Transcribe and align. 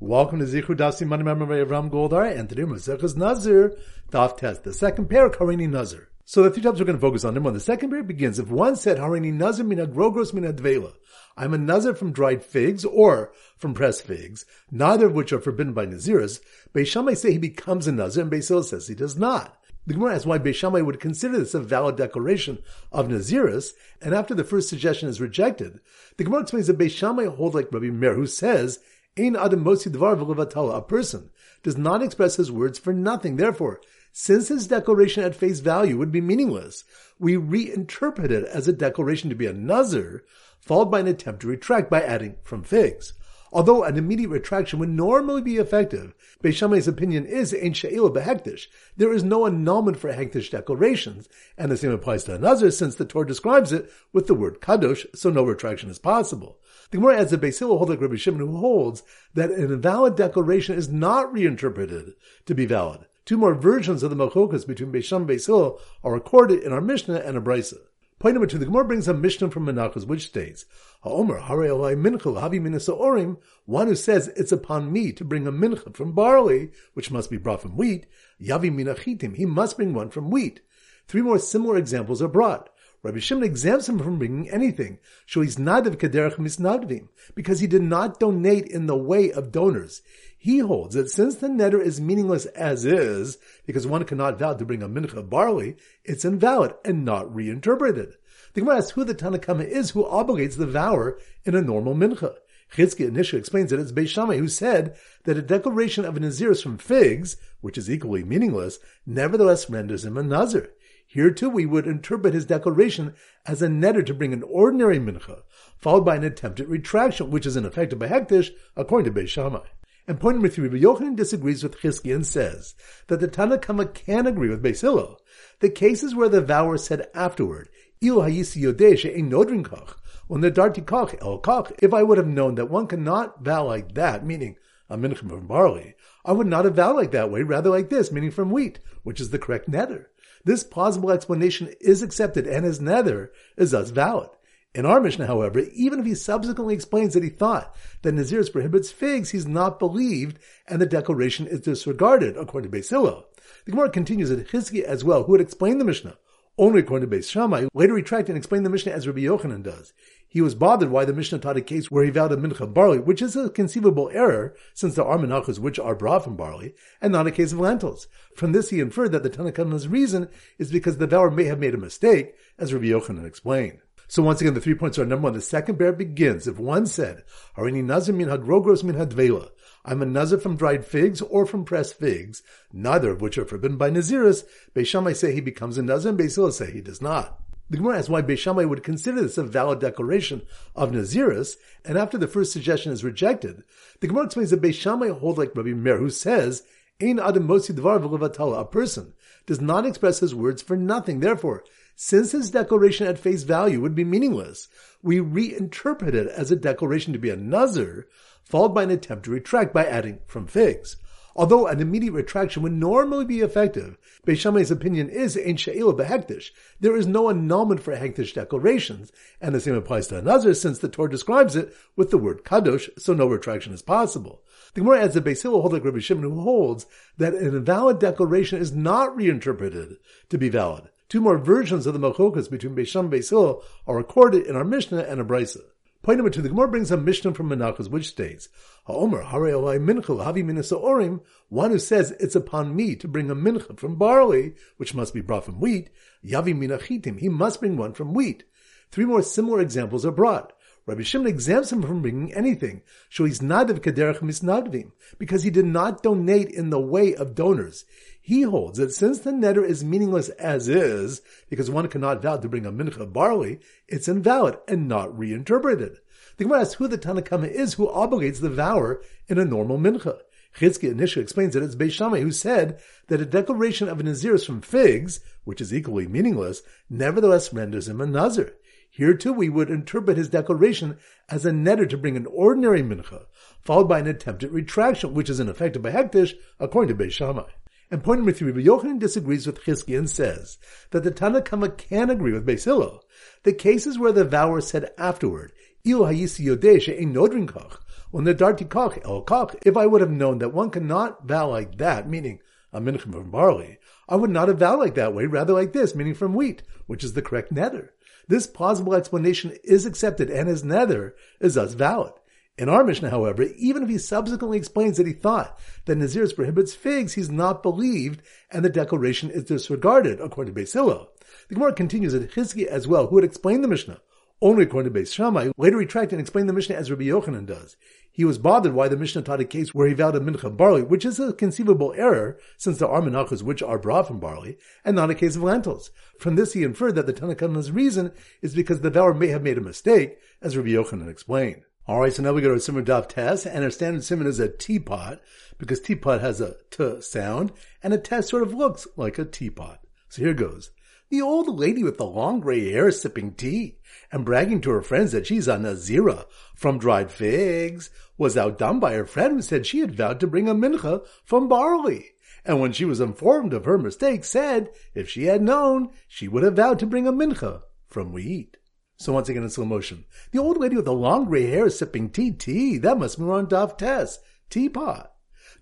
Welcome 0.00 0.38
to 0.38 0.44
Zichru 0.44 0.76
Daf 0.76 0.94
Siman 0.94 1.24
Memory 1.24 1.60
of 1.60 1.70
Ram 1.72 1.90
Goldar 1.90 2.38
and 2.38 2.48
today 2.48 2.62
Maseches 2.62 3.16
Nazir 3.16 3.76
Daf 4.12 4.36
Test, 4.36 4.62
the 4.62 4.72
second 4.72 5.10
pair 5.10 5.28
Harini 5.28 5.68
Nazir. 5.68 6.08
So 6.24 6.44
the 6.44 6.50
three 6.50 6.62
topics 6.62 6.78
we're 6.78 6.86
going 6.86 6.98
to 6.98 7.00
focus 7.00 7.24
on. 7.24 7.34
Number 7.34 7.48
one, 7.48 7.54
the 7.54 7.58
second 7.58 7.90
pair 7.90 8.04
begins. 8.04 8.38
If 8.38 8.48
one 8.48 8.76
said 8.76 8.98
Harini 8.98 9.32
Nazir 9.32 9.64
mina 9.64 9.88
grogros 9.88 10.32
mina 10.32 10.52
dvela, 10.52 10.92
I'm 11.36 11.52
a 11.52 11.58
Nazir 11.58 11.96
from 11.96 12.12
dried 12.12 12.44
figs 12.44 12.84
or 12.84 13.32
from 13.56 13.74
pressed 13.74 14.04
figs, 14.04 14.46
neither 14.70 15.06
of 15.06 15.14
which 15.14 15.32
are 15.32 15.40
forbidden 15.40 15.72
by 15.72 15.86
Naziris, 15.86 16.38
Beishamai 16.72 17.16
say 17.16 17.32
he 17.32 17.38
becomes 17.38 17.88
a 17.88 17.92
Nazir 17.92 18.22
and 18.22 18.30
Beisil 18.30 18.62
says 18.62 18.86
he 18.86 18.94
does 18.94 19.16
not. 19.16 19.60
The 19.88 19.94
Gemara 19.94 20.14
asks 20.14 20.26
why 20.26 20.38
Beishamai 20.38 20.86
would 20.86 21.00
consider 21.00 21.38
this 21.38 21.54
a 21.54 21.60
valid 21.60 21.96
declaration 21.96 22.62
of 22.92 23.08
Naziris, 23.08 23.72
and 24.00 24.14
after 24.14 24.34
the 24.34 24.44
first 24.44 24.68
suggestion 24.68 25.08
is 25.08 25.20
rejected, 25.20 25.80
the 26.18 26.24
Gemara 26.24 26.42
explains 26.42 26.68
that 26.68 26.78
Beishamai 26.78 27.34
holds 27.34 27.56
like 27.56 27.72
Rabbi 27.72 27.86
Meir, 27.86 28.14
who 28.14 28.26
says 28.26 28.78
Ein 29.16 29.36
adam 29.36 29.64
mosi 29.64 29.90
dvar 29.90 30.76
A 30.76 30.82
person 30.82 31.30
does 31.62 31.76
not 31.76 32.02
express 32.02 32.36
his 32.36 32.52
words 32.52 32.78
for 32.78 32.92
nothing. 32.92 33.36
Therefore, 33.36 33.80
since 34.12 34.48
his 34.48 34.66
declaration 34.66 35.24
at 35.24 35.34
face 35.34 35.60
value 35.60 35.96
would 35.96 36.12
be 36.12 36.20
meaningless, 36.20 36.84
we 37.18 37.34
reinterpret 37.34 38.30
it 38.30 38.44
as 38.44 38.68
a 38.68 38.72
declaration 38.72 39.30
to 39.30 39.36
be 39.36 39.46
a 39.46 39.52
nazir, 39.52 40.24
followed 40.60 40.90
by 40.90 41.00
an 41.00 41.08
attempt 41.08 41.40
to 41.42 41.48
retract 41.48 41.90
by 41.90 42.02
adding 42.02 42.36
from 42.42 42.62
figs. 42.62 43.12
Although 43.50 43.82
an 43.82 43.96
immediate 43.96 44.28
retraction 44.28 44.78
would 44.78 44.90
normally 44.90 45.40
be 45.40 45.56
effective, 45.56 46.14
Beishamai's 46.42 46.86
opinion 46.86 47.24
is 47.24 47.54
ein 47.54 47.72
she'ila 47.72 48.10
behekdesh. 48.10 48.66
There 48.96 49.12
is 49.12 49.24
no 49.24 49.46
annulment 49.46 49.96
for 49.96 50.12
hekdesh 50.12 50.50
declarations, 50.50 51.28
and 51.56 51.70
the 51.70 51.76
same 51.76 51.92
applies 51.92 52.24
to 52.24 52.34
a 52.34 52.38
nazir 52.38 52.70
since 52.70 52.94
the 52.94 53.06
Torah 53.06 53.26
describes 53.26 53.72
it 53.72 53.90
with 54.12 54.26
the 54.26 54.34
word 54.34 54.60
kadosh, 54.60 55.06
so 55.16 55.30
no 55.30 55.44
retraction 55.44 55.88
is 55.88 55.98
possible. 55.98 56.58
The 56.90 56.96
Gemara 56.96 57.20
adds 57.20 57.30
that 57.32 57.42
Beis 57.42 57.58
Hillel 57.58 57.76
holds 57.76 57.90
like 57.90 58.00
Rabbi 58.00 58.16
Shimon, 58.16 58.40
who 58.40 58.56
holds 58.56 59.02
that 59.34 59.50
an 59.50 59.72
invalid 59.72 60.16
declaration 60.16 60.76
is 60.76 60.88
not 60.88 61.30
reinterpreted 61.32 62.14
to 62.46 62.54
be 62.54 62.64
valid. 62.64 63.06
Two 63.26 63.36
more 63.36 63.54
versions 63.54 64.02
of 64.02 64.08
the 64.08 64.16
Machokas 64.16 64.66
between 64.66 64.90
Beis 64.90 65.04
Sham 65.04 65.22
and 65.22 65.30
Beis 65.30 65.46
Hillel 65.46 65.78
are 66.02 66.14
recorded 66.14 66.62
in 66.62 66.72
our 66.72 66.80
Mishnah 66.80 67.16
and 67.18 67.36
a 67.36 67.40
Brisa. 67.42 67.76
Point 68.18 68.34
number 68.34 68.46
two, 68.46 68.56
the 68.56 68.64
Gemara 68.64 68.86
brings 68.86 69.06
a 69.06 69.12
Mishnah 69.12 69.50
from 69.50 69.66
Menachos, 69.66 70.06
which 70.06 70.26
states, 70.26 70.64
Ha'omer, 71.02 71.38
hare 71.38 71.58
alai 71.58 71.94
minchel, 71.94 72.40
havi 72.40 72.58
orim, 72.58 73.36
one 73.66 73.86
who 73.86 73.94
says 73.94 74.28
it's 74.28 74.50
upon 74.50 74.90
me 74.90 75.12
to 75.12 75.24
bring 75.24 75.46
a 75.46 75.52
mincha 75.52 75.94
from 75.94 76.12
barley, 76.12 76.72
which 76.94 77.10
must 77.10 77.30
be 77.30 77.36
brought 77.36 77.60
from 77.60 77.76
wheat, 77.76 78.06
yavi 78.42 78.72
minachitim, 78.74 79.36
he 79.36 79.46
must 79.46 79.76
bring 79.76 79.92
one 79.92 80.08
from 80.08 80.30
wheat. 80.30 80.62
Three 81.06 81.22
more 81.22 81.38
similar 81.38 81.76
examples 81.76 82.20
are 82.20 82.28
brought. 82.28 82.70
Rabbi 83.02 83.20
Shimon 83.20 83.44
exempts 83.44 83.88
him 83.88 83.98
from 83.98 84.18
bringing 84.18 84.50
anything. 84.50 84.98
So 85.26 85.40
he's 85.40 85.56
kaderech 85.56 86.34
misnadvim, 86.34 87.08
because 87.34 87.60
he 87.60 87.66
did 87.66 87.82
not 87.82 88.18
donate 88.18 88.66
in 88.66 88.86
the 88.86 88.96
way 88.96 89.30
of 89.30 89.52
donors. 89.52 90.02
He 90.36 90.58
holds 90.58 90.94
that 90.94 91.10
since 91.10 91.36
the 91.36 91.48
neder 91.48 91.80
is 91.80 92.00
meaningless 92.00 92.46
as 92.46 92.84
is, 92.84 93.38
because 93.66 93.86
one 93.86 94.04
cannot 94.04 94.38
vow 94.38 94.54
to 94.54 94.64
bring 94.64 94.82
a 94.82 94.88
mincha 94.88 95.16
of 95.16 95.30
barley, 95.30 95.76
it's 96.04 96.24
invalid 96.24 96.74
and 96.84 97.04
not 97.04 97.32
reinterpreted. 97.34 98.14
The 98.54 98.60
Gemara 98.60 98.78
asks 98.78 98.92
who 98.92 99.04
the 99.04 99.14
Tanakama 99.14 99.66
is 99.66 99.90
who 99.90 100.04
obligates 100.04 100.56
the 100.56 100.66
vower 100.66 101.18
in 101.44 101.54
a 101.54 101.62
normal 101.62 101.94
mincha. 101.94 102.36
Chizki 102.72 103.06
initially 103.06 103.40
explains 103.40 103.70
that 103.70 103.80
it's 103.80 103.92
Beis 103.92 104.08
Shammai 104.08 104.36
who 104.36 104.48
said 104.48 104.96
that 105.24 105.38
a 105.38 105.42
declaration 105.42 106.04
of 106.04 106.16
a 106.16 106.20
Naziris 106.20 106.62
from 106.62 106.78
figs, 106.78 107.36
which 107.60 107.78
is 107.78 107.90
equally 107.90 108.24
meaningless, 108.24 108.78
nevertheless 109.06 109.70
renders 109.70 110.04
him 110.04 110.18
a 110.18 110.22
Nazir. 110.22 110.70
Here 111.10 111.30
too 111.30 111.48
we 111.48 111.64
would 111.64 111.86
interpret 111.86 112.34
his 112.34 112.44
declaration 112.44 113.14
as 113.46 113.62
a 113.62 113.66
neder 113.66 114.04
to 114.04 114.12
bring 114.12 114.34
an 114.34 114.42
ordinary 114.42 115.00
mincha, 115.00 115.40
followed 115.78 116.04
by 116.04 116.16
an 116.16 116.22
attempted 116.22 116.68
retraction, 116.68 117.30
which 117.30 117.46
is 117.46 117.56
in 117.56 117.64
effect 117.64 117.94
a 117.94 117.96
behekdesh, 117.96 118.50
according 118.76 119.10
to 119.10 119.18
Beis 119.18 119.28
Shammai. 119.28 119.64
And 120.06 120.20
point 120.20 120.36
number 120.36 120.50
three, 120.50 120.68
Rabbi 120.68 120.84
Yochanan 120.84 121.16
disagrees 121.16 121.62
with 121.62 121.78
Chizki 121.78 122.14
and 122.14 122.26
says 122.26 122.74
that 123.06 123.20
the 123.20 123.28
Tanakama 123.28 123.94
can 123.94 124.26
agree 124.26 124.50
with 124.50 124.62
Beis 124.62 124.82
Hillel. 124.82 125.18
The 125.60 125.70
cases 125.70 126.14
where 126.14 126.28
the 126.28 126.42
vower 126.42 126.76
said 126.76 127.08
afterward, 127.14 127.70
Il 128.02 128.16
hayisi 128.16 128.60
yodeh 128.62 129.16
nodrin 129.30 129.62
kach, 129.62 129.94
when 130.26 130.42
the 130.42 130.50
darti 130.50 130.86
el 131.22 131.40
kach, 131.40 131.72
if 131.82 131.94
I 131.94 132.02
would 132.02 132.18
have 132.18 132.26
known 132.26 132.56
that 132.56 132.68
one 132.68 132.86
cannot 132.86 133.42
vow 133.42 133.64
like 133.64 133.94
that, 133.94 134.26
meaning 134.26 134.56
a 134.90 134.98
mincha 134.98 135.26
from 135.26 135.46
barley, 135.46 135.94
I 136.22 136.32
would 136.32 136.46
not 136.46 136.66
have 136.66 136.76
vowed 136.76 136.96
like 136.96 137.12
that 137.12 137.30
way, 137.30 137.44
rather 137.44 137.70
like 137.70 137.88
this, 137.88 138.12
meaning 138.12 138.30
from 138.30 138.50
wheat, 138.50 138.80
which 139.04 139.22
is 139.22 139.30
the 139.30 139.38
correct 139.38 139.70
neder. 139.70 140.04
This 140.44 140.64
plausible 140.64 141.10
explanation 141.10 141.72
is 141.80 142.02
accepted 142.02 142.46
and 142.46 142.64
his 142.64 142.80
neder 142.80 143.28
is 143.56 143.72
thus 143.72 143.90
valid. 143.90 144.30
In 144.74 144.86
our 144.86 145.00
Mishnah, 145.00 145.26
however, 145.26 145.60
even 145.72 145.98
if 145.98 146.06
he 146.06 146.14
subsequently 146.14 146.74
explains 146.74 147.14
that 147.14 147.22
he 147.22 147.30
thought 147.30 147.74
that 148.02 148.14
Naziris 148.14 148.52
prohibits 148.52 148.92
figs, 148.92 149.30
he's 149.30 149.46
not 149.46 149.78
believed 149.78 150.38
and 150.66 150.80
the 150.80 150.86
declaration 150.86 151.46
is 151.46 151.60
disregarded, 151.60 152.36
according 152.36 152.70
to 152.70 152.88
Hillel. 152.88 153.26
The 153.64 153.72
Gemara 153.72 153.90
continues 153.90 154.28
that 154.28 154.48
Chizki 154.48 154.82
as 154.82 155.04
well, 155.04 155.24
who 155.24 155.32
had 155.32 155.40
explained 155.40 155.80
the 155.80 155.86
Mishnah, 155.86 156.18
only 156.58 156.80
according 156.80 157.08
to 157.08 157.16
Beis 157.16 157.30
Shammai, 157.30 157.68
later 157.72 157.94
retracted 157.94 158.30
and 158.30 158.36
explained 158.36 158.66
the 158.66 158.70
Mishnah 158.70 158.92
as 158.92 159.06
Rabbi 159.06 159.20
Yochanan 159.20 159.62
does. 159.62 159.92
He 160.26 160.42
was 160.42 160.54
bothered 160.54 160.90
why 160.90 161.04
the 161.04 161.12
Mishnah 161.12 161.38
taught 161.38 161.56
a 161.56 161.62
case 161.62 161.90
where 161.90 162.04
he 162.04 162.10
vowed 162.10 162.32
a 162.32 162.36
mincha 162.36 162.72
barley, 162.72 162.98
which 162.98 163.22
is 163.22 163.34
a 163.36 163.48
conceivable 163.48 164.10
error, 164.12 164.54
since 164.74 164.94
there 164.94 165.06
are 165.06 165.16
minachas 165.16 165.58
which 165.58 165.78
are 165.78 165.94
brought 165.94 166.24
from 166.24 166.36
barley, 166.36 166.74
and 167.00 167.12
not 167.12 167.26
a 167.26 167.30
case 167.30 167.52
of 167.52 167.60
lentils. 167.60 168.08
From 168.34 168.52
this 168.52 168.68
he 168.68 168.80
inferred 168.80 169.12
that 169.12 169.22
the 169.22 169.30
Tanakhama's 169.30 169.88
reason 169.88 170.28
is 170.58 170.70
because 170.70 170.98
the 170.98 171.06
vower 171.06 171.30
may 171.30 171.44
have 171.44 171.58
made 171.58 171.74
a 171.74 171.78
mistake, 171.78 172.34
as 172.58 172.74
Rabbi 172.74 172.86
Yochanan 172.86 173.24
explained. 173.24 173.78
So 174.10 174.22
once 174.22 174.40
again, 174.40 174.54
the 174.54 174.60
three 174.60 174.74
points 174.74 174.98
are 174.98 175.04
number 175.04 175.24
one. 175.24 175.34
The 175.34 175.42
second 175.42 175.76
bear 175.76 175.92
begins. 175.92 176.48
If 176.48 176.58
one 176.58 176.86
said, 176.86 177.24
Harini 177.56 177.84
nazir 177.84 178.14
min 178.14 178.28
hadrogros 178.28 178.82
min 178.82 178.96
hadvela, 178.96 179.50
I'm 179.88 180.02
a 180.02 180.04
nazir 180.04 180.36
from 180.36 180.56
dried 180.56 180.84
figs 180.84 181.22
or 181.22 181.46
from 181.46 181.64
pressed 181.64 181.98
figs, 181.98 182.42
neither 182.70 183.10
of 183.10 183.22
which 183.22 183.38
are 183.38 183.46
forbidden 183.46 183.78
by 183.78 183.88
Naziris, 183.90 184.44
Beishamai 184.74 185.16
say 185.16 185.32
he 185.32 185.40
becomes 185.40 185.78
a 185.78 185.82
nazir 185.82 186.10
and 186.10 186.18
Beisil 186.18 186.52
say 186.52 186.70
he 186.70 186.82
does 186.82 187.00
not. 187.00 187.40
The 187.70 187.78
Gemara 187.78 187.96
asks 187.96 188.10
why 188.10 188.20
Beishamai 188.20 188.68
would 188.68 188.82
consider 188.82 189.22
this 189.22 189.38
a 189.38 189.42
valid 189.42 189.78
declaration 189.78 190.42
of 190.76 190.90
Naziris, 190.90 191.56
and 191.86 191.96
after 191.96 192.18
the 192.18 192.28
first 192.28 192.52
suggestion 192.52 192.92
is 192.92 193.02
rejected, 193.02 193.62
the 194.00 194.08
Gemara 194.08 194.26
explains 194.26 194.50
that 194.50 194.60
Beishamai 194.60 195.18
holds 195.18 195.38
like 195.38 195.56
Rabbi 195.56 195.70
Meir, 195.70 195.96
who 195.96 196.10
says, 196.10 196.64
Ein 197.02 197.18
adam 197.18 197.48
mosi 197.48 197.74
dvar 197.74 198.60
A 198.60 198.64
person 198.66 199.14
does 199.46 199.62
not 199.62 199.86
express 199.86 200.18
his 200.18 200.34
words 200.34 200.60
for 200.60 200.76
nothing. 200.76 201.20
Therefore, 201.20 201.64
since 202.00 202.30
his 202.30 202.52
declaration 202.52 203.08
at 203.08 203.18
face 203.18 203.42
value 203.42 203.80
would 203.80 203.96
be 203.96 204.04
meaningless, 204.04 204.68
we 205.02 205.16
reinterpret 205.16 206.14
it 206.14 206.28
as 206.28 206.48
a 206.52 206.54
declaration 206.54 207.12
to 207.12 207.18
be 207.18 207.28
a 207.28 207.34
nazir, 207.34 208.06
followed 208.44 208.68
by 208.68 208.84
an 208.84 208.92
attempt 208.92 209.24
to 209.24 209.32
retract 209.32 209.74
by 209.74 209.84
adding 209.84 210.20
from 210.28 210.46
figs. 210.46 210.96
Although 211.34 211.66
an 211.66 211.80
immediate 211.80 212.12
retraction 212.12 212.62
would 212.62 212.72
normally 212.72 213.24
be 213.24 213.40
effective, 213.40 213.98
Beishamai's 214.24 214.70
opinion 214.70 215.08
is 215.08 215.36
in 215.36 215.56
she'ila 215.56 215.92
behekdesh. 215.92 216.50
There 216.78 216.96
is 216.96 217.08
no 217.08 217.30
annulment 217.30 217.82
for 217.82 217.96
hekdesh 217.96 218.32
declarations, 218.32 219.10
and 219.40 219.52
the 219.52 219.58
same 219.60 219.74
applies 219.74 220.06
to 220.08 220.18
a 220.18 220.22
nazir 220.22 220.54
since 220.54 220.78
the 220.78 220.88
Torah 220.88 221.10
describes 221.10 221.56
it 221.56 221.74
with 221.96 222.12
the 222.12 222.18
word 222.18 222.44
kadosh, 222.44 222.88
so 222.96 223.12
no 223.12 223.26
retraction 223.26 223.72
is 223.72 223.82
possible. 223.82 224.42
The 224.74 224.82
Gemara 224.82 225.02
adds 225.02 225.14
that 225.14 225.24
Beis 225.24 225.42
Hillel 225.42 225.62
holds 225.62 225.72
like 225.72 225.84
Rabbi 225.84 225.98
Shimon, 225.98 226.22
who 226.22 226.42
holds 226.42 226.86
that 227.16 227.34
an 227.34 227.56
invalid 227.56 227.98
declaration 227.98 228.60
is 228.60 228.70
not 228.70 229.16
reinterpreted 229.16 229.96
to 230.28 230.38
be 230.38 230.48
valid. 230.48 230.90
Two 231.08 231.22
more 231.22 231.38
versions 231.38 231.86
of 231.86 231.94
the 231.94 232.00
Machokas 232.00 232.50
between 232.50 232.76
Beis 232.76 232.88
Sham 232.88 233.06
and 233.06 233.14
Beis 233.14 233.30
Hillel 233.30 233.62
are 233.86 233.96
recorded 233.96 234.46
in 234.46 234.54
our 234.54 234.64
Mishnah 234.64 235.04
and 235.04 235.18
a 235.18 235.24
Brisa. 235.24 235.62
Point 236.02 236.18
number 236.18 236.28
two, 236.28 236.42
the 236.42 236.50
Gemara 236.50 236.68
brings 236.68 236.90
a 236.90 236.98
Mishnah 236.98 237.32
from 237.32 237.48
Menachos, 237.48 237.88
which 237.88 238.08
states, 238.08 238.50
Ha'omer, 238.84 239.22
hare 239.22 239.54
olai 239.54 239.78
minchel, 239.78 240.22
havi 240.22 240.44
orim, 240.44 241.20
one 241.48 241.70
who 241.70 241.78
says 241.78 242.10
it's 242.20 242.36
upon 242.36 242.76
me 242.76 242.94
to 242.94 243.08
bring 243.08 243.30
a 243.30 243.34
mincha 243.34 243.78
from 243.78 243.96
barley, 243.96 244.54
which 244.76 244.94
must 244.94 245.14
be 245.14 245.22
brought 245.22 245.46
from 245.46 245.60
wheat, 245.60 245.88
yavi 246.22 246.54
minachitim, 246.54 247.18
he 247.18 247.30
must 247.30 247.60
bring 247.60 247.78
one 247.78 247.94
from 247.94 248.12
wheat. 248.12 248.44
Three 248.90 249.06
more 249.06 249.22
similar 249.22 249.60
examples 249.60 250.04
are 250.04 250.12
brought. 250.12 250.52
Rabbi 250.88 251.02
Shimon 251.02 251.26
exempts 251.26 251.70
him 251.70 251.82
from 251.82 252.00
bringing 252.00 252.32
anything, 252.32 252.80
so 253.10 253.24
he's 253.24 253.40
nadav 253.40 253.80
kaderech 253.80 254.20
misnadvim, 254.20 254.92
because 255.18 255.42
he 255.42 255.50
did 255.50 255.66
not 255.66 256.02
donate 256.02 256.50
in 256.50 256.70
the 256.70 256.80
way 256.80 257.14
of 257.14 257.34
donors. 257.34 257.84
He 258.28 258.42
holds 258.42 258.76
that 258.76 258.92
since 258.92 259.20
the 259.20 259.30
neder 259.30 259.64
is 259.64 259.82
meaningless 259.82 260.28
as 260.28 260.68
is, 260.68 261.22
because 261.48 261.70
one 261.70 261.88
cannot 261.88 262.20
vow 262.20 262.36
to 262.36 262.46
bring 262.46 262.66
a 262.66 262.70
mincha 262.70 262.98
of 262.98 263.14
barley, 263.14 263.58
it's 263.88 264.06
invalid 264.06 264.58
and 264.68 264.86
not 264.86 265.18
reinterpreted. 265.18 265.96
The 266.36 266.44
Gemara 266.44 266.60
asks 266.60 266.74
who 266.74 266.88
the 266.88 266.98
Tanakama 266.98 267.50
is 267.50 267.72
who 267.72 267.88
obligates 267.88 268.42
the 268.42 268.50
vower 268.50 269.00
in 269.28 269.38
a 269.38 269.46
normal 269.46 269.78
mincha. 269.78 270.18
Chizki 270.54 270.90
initially 270.90 271.22
explains 271.22 271.54
that 271.54 271.62
it's 271.62 271.74
Beis 271.74 271.92
Shammai 271.92 272.20
who 272.20 272.30
said 272.30 272.78
that 273.06 273.22
a 273.22 273.24
declaration 273.24 273.88
of 273.88 273.98
a 273.98 274.02
Naziris 274.02 274.44
from 274.44 274.60
figs, 274.60 275.20
which 275.44 275.62
is 275.62 275.72
equally 275.72 276.06
meaningless, 276.06 276.60
nevertheless 276.90 277.54
renders 277.54 277.88
him 277.88 278.02
a 278.02 278.06
Nazir. 278.06 278.56
Here 278.90 279.14
too 279.14 279.32
we 279.32 279.48
would 279.48 279.70
interpret 279.70 280.16
his 280.16 280.28
declaration 280.28 280.98
as 281.28 281.46
a 281.46 281.50
neder 281.50 281.88
to 281.88 281.96
bring 281.96 282.16
an 282.16 282.26
ordinary 282.26 282.82
mincha, 282.82 283.26
followed 283.60 283.88
by 283.88 284.00
an 284.00 284.06
attempted 284.06 284.50
retraction, 284.50 285.14
which 285.14 285.30
is 285.30 285.40
in 285.40 285.48
effect 285.48 285.76
a 285.76 285.80
behekdesh, 285.80 286.34
according 286.58 286.94
to 286.94 287.04
Beis 287.04 287.12
Shammai. 287.12 287.44
And 287.90 288.04
point 288.04 288.20
number 288.20 288.32
three, 288.32 288.52
Rabbi 288.52 288.66
Yochanan 288.66 288.98
disagrees 288.98 289.46
with 289.46 289.62
Chizki 289.62 289.96
and 289.96 290.10
says 290.10 290.58
that 290.90 291.04
the 291.04 291.10
Tanakama 291.10 291.74
can 291.76 292.10
agree 292.10 292.32
with 292.32 292.46
Beis 292.46 292.64
Hillel. 292.64 293.02
The 293.44 293.54
cases 293.54 293.98
where 293.98 294.12
the 294.12 294.26
vower 294.26 294.60
said 294.60 294.92
afterward, 294.98 295.52
Il 295.84 296.00
hayisi 296.00 296.44
yodeh 296.44 296.86
nodrin 297.00 297.46
kach, 297.46 297.78
On 298.12 298.24
the 298.24 298.34
darti 298.34 298.68
koch 298.68 298.98
el 299.04 299.22
koch, 299.22 299.56
if 299.64 299.74
I 299.74 299.86
would 299.86 300.02
have 300.02 300.10
known 300.10 300.38
that 300.38 300.52
one 300.52 300.70
cannot 300.70 301.26
vow 301.26 301.48
like 301.48 301.78
that, 301.78 302.06
meaning 302.06 302.40
a 302.74 302.80
mincha 302.80 303.10
from 303.10 303.30
barley, 303.30 303.78
I 304.06 304.16
would 304.16 304.30
not 304.30 304.48
have 304.48 304.58
vowed 304.58 304.80
like 304.80 304.94
that 304.96 305.14
way, 305.14 305.24
rather 305.24 305.54
like 305.54 305.72
this, 305.72 305.94
meaning 305.94 306.14
from 306.14 306.34
wheat, 306.34 306.62
which 306.86 307.02
is 307.02 307.14
the 307.14 307.22
correct 307.22 307.54
neder. 307.54 307.88
This 308.26 308.46
plausible 308.46 308.94
explanation 308.94 309.56
is 309.64 309.86
accepted 309.86 310.28
and 310.28 310.46
his 310.46 310.62
neder 310.62 311.12
is 311.40 311.54
thus 311.54 311.72
valid. 311.72 312.12
In 312.58 312.68
our 312.68 312.82
Mishnah, 312.82 313.10
however, 313.10 313.44
even 313.56 313.84
if 313.84 313.88
he 313.88 313.98
subsequently 313.98 314.58
explains 314.58 314.96
that 314.96 315.06
he 315.06 315.12
thought 315.12 315.56
that 315.84 315.96
Nazirus 315.96 316.34
prohibits 316.34 316.74
figs, 316.74 317.14
he's 317.14 317.30
not 317.30 317.62
believed 317.62 318.20
and 318.50 318.64
the 318.64 318.68
declaration 318.68 319.30
is 319.30 319.44
disregarded, 319.44 320.20
according 320.20 320.52
to 320.52 320.60
Beis 320.60 320.72
Hillel. 320.72 321.08
The 321.48 321.54
Gemara 321.54 321.72
continues 321.72 322.14
that 322.14 322.32
Chizki 322.32 322.66
as 322.66 322.88
well, 322.88 323.06
who 323.06 323.16
had 323.16 323.24
explained 323.24 323.62
the 323.62 323.68
Mishnah, 323.68 324.00
only 324.42 324.64
according 324.64 324.92
to 324.92 324.98
Beis 324.98 325.14
Shammai, 325.14 325.50
later 325.56 325.76
retracted 325.76 326.14
and 326.14 326.20
explained 326.20 326.48
the 326.48 326.52
Mishnah 326.52 326.74
as 326.74 326.90
Rabbi 326.90 327.04
Yochanan 327.04 327.46
does. 327.46 327.76
He 328.10 328.24
was 328.24 328.38
bothered 328.38 328.74
why 328.74 328.88
the 328.88 328.96
Mishnah 328.96 329.22
taught 329.22 329.40
a 329.40 329.44
case 329.44 329.72
where 329.72 329.86
he 329.86 329.94
vowed 329.94 330.16
a 330.16 330.20
mincha 330.20 330.56
barley, 330.56 330.82
which 330.82 331.04
is 331.04 331.20
a 331.20 331.32
conceivable 331.32 331.94
error, 331.96 332.40
since 332.56 332.78
there 332.78 332.88
are 332.88 333.00
menachas 333.00 333.44
which 333.44 333.62
are 333.62 333.78
brought 333.78 334.08
from 334.08 334.18
barley, 334.18 334.58
and 334.84 334.96
not 334.96 335.10
a 335.10 335.14
case 335.14 335.36
of 335.36 335.44
lentils. 335.44 335.92
From 336.18 336.34
this 336.34 336.54
he 336.54 336.64
inferred 336.64 336.96
that 336.96 337.06
the 337.06 337.12
Tanakhama's 337.12 337.70
reason 337.70 338.10
is 338.42 338.56
because 338.56 338.80
the 338.80 338.90
vower 338.90 339.14
may 339.14 339.28
have 339.28 339.44
made 339.44 339.58
a 339.58 339.60
mistake, 339.60 340.18
as 340.42 340.56
Rabbi 340.56 340.70
Yochanan 340.70 341.08
explained. 341.08 341.62
All 341.88 342.00
right, 342.00 342.12
so 342.12 342.22
now 342.22 342.34
we 342.34 342.42
go 342.42 342.48
to 342.48 342.54
a 342.54 342.60
simmer 342.60 342.82
daf 342.82 343.08
test, 343.08 343.46
and 343.46 343.64
our 343.64 343.70
standard 343.70 344.04
simmer 344.04 344.28
is 344.28 344.38
a 344.38 344.48
teapot 344.50 345.22
because 345.56 345.80
teapot 345.80 346.20
has 346.20 346.38
a 346.38 346.56
t 346.70 347.00
sound, 347.00 347.50
and 347.82 347.94
a 347.94 347.98
test 347.98 348.28
sort 348.28 348.42
of 348.42 348.52
looks 348.52 348.86
like 348.96 349.18
a 349.18 349.24
teapot. 349.24 349.80
So 350.10 350.20
here 350.20 350.34
goes. 350.34 350.70
The 351.08 351.22
old 351.22 351.58
lady 351.58 351.82
with 351.82 351.96
the 351.96 352.04
long 352.04 352.40
gray 352.40 352.70
hair 352.70 352.88
is 352.88 353.00
sipping 353.00 353.32
tea 353.32 353.78
and 354.12 354.26
bragging 354.26 354.60
to 354.60 354.70
her 354.70 354.82
friends 354.82 355.12
that 355.12 355.26
she's 355.26 355.48
a 355.48 355.56
Nazira 355.56 356.26
from 356.54 356.76
dried 356.76 357.10
figs 357.10 357.88
was 358.18 358.36
outdone 358.36 358.80
by 358.80 358.92
her 358.92 359.06
friend 359.06 359.36
who 359.36 359.40
said 359.40 359.64
she 359.66 359.78
had 359.78 359.94
vowed 359.94 360.20
to 360.20 360.26
bring 360.26 360.46
a 360.46 360.54
mincha 360.54 361.06
from 361.24 361.48
barley. 361.48 362.10
And 362.44 362.60
when 362.60 362.72
she 362.72 362.84
was 362.84 363.00
informed 363.00 363.54
of 363.54 363.64
her 363.64 363.78
mistake, 363.78 364.24
said 364.24 364.68
if 364.94 365.08
she 365.08 365.24
had 365.24 365.40
known, 365.40 365.88
she 366.06 366.28
would 366.28 366.42
have 366.42 366.56
vowed 366.56 366.80
to 366.80 366.86
bring 366.86 367.06
a 367.06 367.12
mincha 367.14 367.62
from 367.88 368.12
wheat. 368.12 368.58
So 368.98 369.12
once 369.12 369.28
again 369.28 369.44
in 369.44 369.50
slow 369.50 369.64
motion. 369.64 370.04
The 370.32 370.40
old 370.40 370.58
lady 370.58 370.74
with 370.74 370.84
the 370.84 370.92
long 370.92 371.26
gray 371.26 371.46
hair 371.46 371.66
is 371.66 371.78
sipping 371.78 372.10
tea, 372.10 372.32
tea. 372.32 372.78
That 372.78 372.98
must 372.98 373.18
be 373.18 373.24
on 373.24 373.46
Daf 373.46 373.78
Tess. 373.78 374.18
Teapot. 374.50 375.12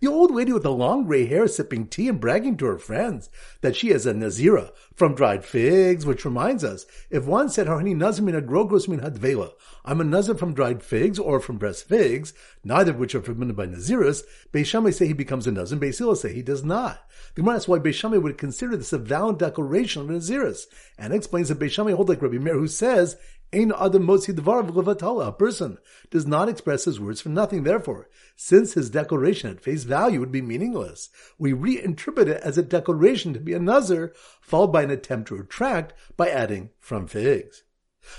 The 0.00 0.08
old 0.08 0.30
lady 0.30 0.52
with 0.52 0.62
the 0.62 0.72
long 0.72 1.04
gray 1.04 1.24
hair 1.24 1.48
sipping 1.48 1.86
tea 1.86 2.08
and 2.08 2.20
bragging 2.20 2.58
to 2.58 2.66
her 2.66 2.78
friends 2.78 3.30
that 3.62 3.74
she 3.74 3.90
is 3.90 4.04
a 4.04 4.12
Nazira 4.12 4.70
from 4.94 5.14
dried 5.14 5.44
figs, 5.44 6.04
which 6.04 6.24
reminds 6.24 6.64
us, 6.64 6.84
if 7.08 7.24
one 7.24 7.48
said, 7.48 7.66
Harani 7.66 7.96
Nazir 7.96 8.24
min 8.24 8.34
agrogos 8.34 8.88
min 8.88 9.00
hadvela, 9.00 9.52
I'm 9.86 10.00
a 10.00 10.04
Nazir 10.04 10.34
from 10.34 10.52
dried 10.52 10.82
figs 10.82 11.18
or 11.18 11.40
from 11.40 11.56
breast 11.56 11.88
figs, 11.88 12.34
neither 12.62 12.90
of 12.90 12.98
which 12.98 13.14
are 13.14 13.22
forbidden 13.22 13.54
by 13.54 13.66
Nazirus, 13.66 14.22
Beishamai 14.52 14.92
say 14.92 15.06
he 15.06 15.12
becomes 15.14 15.46
a 15.46 15.52
Nazir, 15.52 15.76
and 15.76 15.82
Beisila 15.82 16.16
say 16.16 16.32
he 16.32 16.42
does 16.42 16.62
not. 16.62 17.02
The 17.34 17.42
Gemara 17.42 17.56
asks 17.56 17.68
why 17.68 17.78
Beishamai 17.78 18.20
would 18.20 18.36
consider 18.36 18.76
this 18.76 18.92
a 18.92 18.98
valid 18.98 19.38
declaration 19.38 20.02
of 20.02 20.08
Nazirus, 20.08 20.66
and 20.98 21.14
explains 21.14 21.48
that 21.48 21.58
Beishamai 21.58 21.94
holds 21.94 22.10
like 22.10 22.20
Rabbi 22.20 22.38
Meir 22.38 22.58
who 22.58 22.68
says, 22.68 23.16
Ein 23.52 23.72
adam 23.72 24.06
motzi 24.06 24.34
dvar 24.34 24.68
levatala. 24.68 25.28
A 25.28 25.32
person 25.32 25.78
does 26.10 26.26
not 26.26 26.48
express 26.48 26.84
his 26.84 26.98
words 26.98 27.20
for 27.20 27.28
nothing. 27.28 27.62
Therefore, 27.62 28.08
since 28.34 28.74
his 28.74 28.90
declaration 28.90 29.50
at 29.50 29.60
face 29.60 29.84
value 29.84 30.20
would 30.20 30.32
be 30.32 30.42
meaningless, 30.42 31.10
we 31.38 31.52
reinterpret 31.52 32.26
it 32.26 32.42
as 32.42 32.58
a 32.58 32.62
declaration 32.62 33.32
to 33.32 33.40
be 33.40 33.54
a 33.54 33.60
nazar, 33.60 34.12
followed 34.40 34.72
by 34.72 34.82
an 34.82 34.90
attempt 34.90 35.28
to 35.28 35.36
retract 35.36 35.94
by 36.16 36.28
adding 36.28 36.70
from 36.80 37.06
figs. 37.06 37.62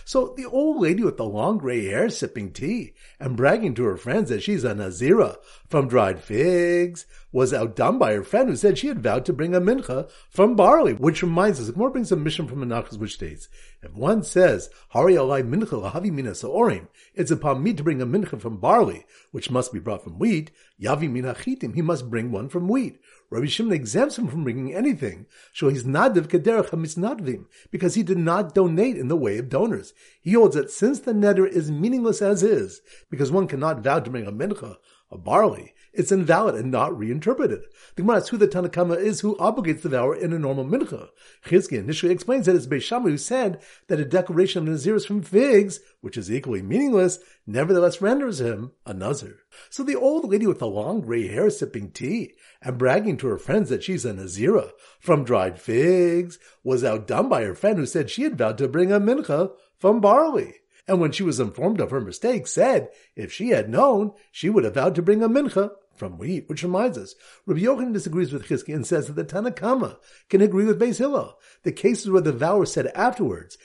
So 0.06 0.34
the 0.36 0.46
old 0.46 0.82
lady 0.82 1.04
with 1.04 1.18
the 1.18 1.26
long 1.26 1.58
gray 1.58 1.86
hair 1.86 2.10
sipping 2.10 2.52
tea 2.52 2.94
and 3.20 3.38
bragging 3.38 3.76
to 3.76 3.84
her 3.84 3.98
friends 3.98 4.30
that 4.30 4.44
she's 4.44 4.64
a 4.64 4.74
Nazira 4.74 5.38
from 5.68 5.88
dried 5.88 6.22
figs 6.22 7.06
was 7.32 7.54
outdone 7.54 8.00
by 8.00 8.14
her 8.14 8.24
friend 8.24 8.50
who 8.50 8.56
said 8.56 8.78
she 8.78 8.88
had 8.88 9.04
vowed 9.04 9.26
to 9.26 9.34
bring 9.34 9.54
a 9.54 9.62
mincha 9.62 10.10
from 10.30 10.56
barley, 10.56 10.94
which 10.94 11.22
reminds 11.22 11.60
us, 11.60 11.76
more 11.76 11.90
brings 11.90 12.12
a 12.12 12.16
Mishnah 12.16 12.48
from 12.48 12.66
Menachos 12.66 12.98
which 12.98 13.14
states, 13.14 13.50
if 13.82 13.94
one 13.94 14.24
says, 14.24 14.70
Hari 14.90 15.14
alai 15.14 15.48
mincha 15.48 15.92
lahavi 15.92 16.12
mina 16.12 16.32
saorim, 16.32 16.88
it's 17.14 17.32
upon 17.32 17.62
me 17.62 17.74
to 17.74 17.84
bring 17.84 18.02
a 18.02 18.08
mincha 18.08 18.40
from 18.40 18.58
barley, 18.58 19.06
which 19.32 19.52
must 19.52 19.74
be 19.74 19.80
brought 19.80 20.04
from 20.04 20.18
wheat, 20.18 20.52
yavi 20.82 21.10
mina 21.10 21.34
chitim, 21.34 21.76
he 21.76 21.82
must 21.82 22.10
bring 22.10 22.32
one 22.32 22.50
from 22.50 22.68
wheat. 22.68 23.00
Rabbi 23.30 23.48
Shimon 23.48 23.74
exempts 23.74 24.18
him 24.18 24.28
from 24.28 24.44
bringing 24.44 24.74
anything. 24.74 25.26
So 25.54 25.68
he's 25.68 25.84
nadiv 25.84 26.28
kederach 26.28 26.70
hamisnadvim, 26.70 27.46
because 27.72 27.96
he 27.96 28.04
did 28.04 28.18
not 28.18 28.56
donate 28.56 28.98
in 28.98 29.10
the 29.10 29.18
way 29.18 29.38
of 29.38 29.50
donors. 29.50 29.94
He 30.22 30.34
holds 30.34 30.56
that 30.56 30.72
since 30.72 31.00
the 31.00 31.14
neder 31.14 31.48
is 31.48 31.70
meaningless 31.70 32.22
as 32.22 32.42
is, 32.42 32.82
because 33.10 33.32
one 33.32 33.48
cannot 33.48 33.84
vow 33.84 34.00
to 34.00 34.10
bring 34.10 34.26
a 34.26 34.32
mincha, 34.32 34.78
a 35.10 35.18
barley, 35.18 35.74
it's 35.94 36.12
invalid 36.12 36.56
and 36.56 36.70
not 36.70 36.98
reinterpreted. 36.98 37.64
The 37.96 38.04
Gemara 38.04 38.18
asks 38.18 38.30
who 38.30 38.38
the 38.38 38.48
Tanakama 38.48 38.98
is 39.00 39.22
who 39.22 39.36
obligates 39.38 39.82
the 39.82 39.90
vow 39.90 40.12
in 40.12 40.34
a 40.34 40.40
normal 40.40 40.66
mincha. 40.66 41.10
Chizki 41.46 41.78
initially 41.80 42.12
explains 42.12 42.46
that 42.46 42.56
it's 42.56 42.68
Beishamah 42.68 43.10
who 43.10 43.18
said 43.18 43.62
that 43.88 44.00
a 44.00 44.06
declaration 44.06 44.68
of 44.68 44.74
Naziris 44.74 45.08
from 45.08 45.24
figs, 45.24 45.80
which 46.02 46.18
is 46.18 46.32
equally 46.32 46.62
meaningless, 46.62 47.20
nevertheless 47.48 48.02
renders 48.02 48.42
him 48.42 48.74
a 48.86 48.94
Nazir. 48.94 49.40
So 49.70 49.82
the 49.82 49.96
old 49.96 50.30
lady 50.30 50.46
with 50.46 50.60
the 50.60 50.68
long 50.68 51.02
gray 51.02 51.28
hair 51.28 51.50
sipping 51.50 51.92
tea 51.92 52.34
and 52.62 52.78
bragging 52.78 53.18
to 53.18 53.28
her 53.28 53.40
friends 53.40 53.70
that 53.70 53.84
she's 53.84 54.06
a 54.06 54.14
Nazira 54.14 54.72
from 55.00 55.24
dried 55.24 55.60
figs 55.60 56.38
was 56.64 56.84
outdone 56.84 57.30
by 57.30 57.44
her 57.44 57.56
friend 57.56 57.80
who 57.80 57.86
said 57.86 58.10
she 58.10 58.24
had 58.24 58.38
vowed 58.38 58.58
to 58.58 58.68
bring 58.68 58.92
a 58.92 59.00
mincha 59.00 59.52
from 59.80 60.02
barley 60.02 60.56
and 60.88 61.02
when 61.02 61.12
she 61.12 61.24
was 61.24 61.40
informed 61.40 61.82
of 61.82 61.92
her 61.92 62.00
mistake, 62.00 62.48
said 62.48 62.90
if 63.16 63.32
she 63.32 63.50
had 63.50 63.70
known, 63.70 64.14
she 64.32 64.50
would 64.50 64.64
have 64.64 64.76
vowed 64.76 64.96
to 64.96 65.02
bring 65.02 65.22
a 65.22 65.30
mincha 65.30 65.72
from 65.98 66.18
wheat, 66.18 66.48
which 66.48 66.64
reminds 66.64 66.98
us, 66.98 67.16
Rabbi 67.46 67.62
Yochanan 67.62 67.92
disagrees 67.94 68.32
with 68.32 68.46
Chizki 68.46 68.74
and 68.74 68.86
says 68.86 69.08
that 69.08 69.14
the 69.16 69.26
Tanakama 69.26 69.98
can 70.30 70.42
agree 70.42 70.66
with 70.66 70.80
Beis 70.80 71.00
Hillel. 71.00 71.38
The 71.64 71.72
cases 71.72 72.10
where 72.10 72.22
the 72.22 72.32
vow 72.32 72.62
is 72.62 72.72
said 72.72 72.88
afterwards. 72.96 73.58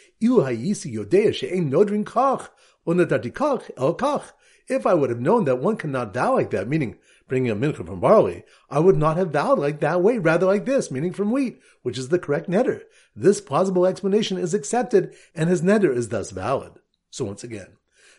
If 4.68 4.86
I 4.86 4.94
would 4.94 5.10
have 5.10 5.20
known 5.20 5.44
that 5.44 5.58
one 5.58 5.76
cannot 5.76 6.14
vow 6.14 6.34
like 6.34 6.50
that, 6.50 6.68
meaning 6.68 6.98
bringing 7.28 7.50
a 7.50 7.56
mincha 7.56 7.86
from 7.86 8.00
barley, 8.00 8.44
I 8.70 8.78
would 8.78 8.96
not 8.96 9.16
have 9.16 9.30
vowed 9.30 9.58
like 9.58 9.80
that 9.80 10.02
way, 10.02 10.18
rather 10.18 10.46
like 10.46 10.64
this, 10.64 10.90
meaning 10.90 11.12
from 11.12 11.30
wheat, 11.30 11.60
which 11.82 11.98
is 11.98 12.08
the 12.08 12.18
correct 12.18 12.48
neder. 12.48 12.82
This 13.14 13.40
plausible 13.40 13.86
explanation 13.86 14.38
is 14.38 14.54
accepted, 14.54 15.14
and 15.34 15.50
his 15.50 15.62
neder 15.62 15.94
is 15.94 16.08
thus 16.08 16.30
valid. 16.30 16.72
So 17.12 17.26
once 17.26 17.44
again, 17.44 17.76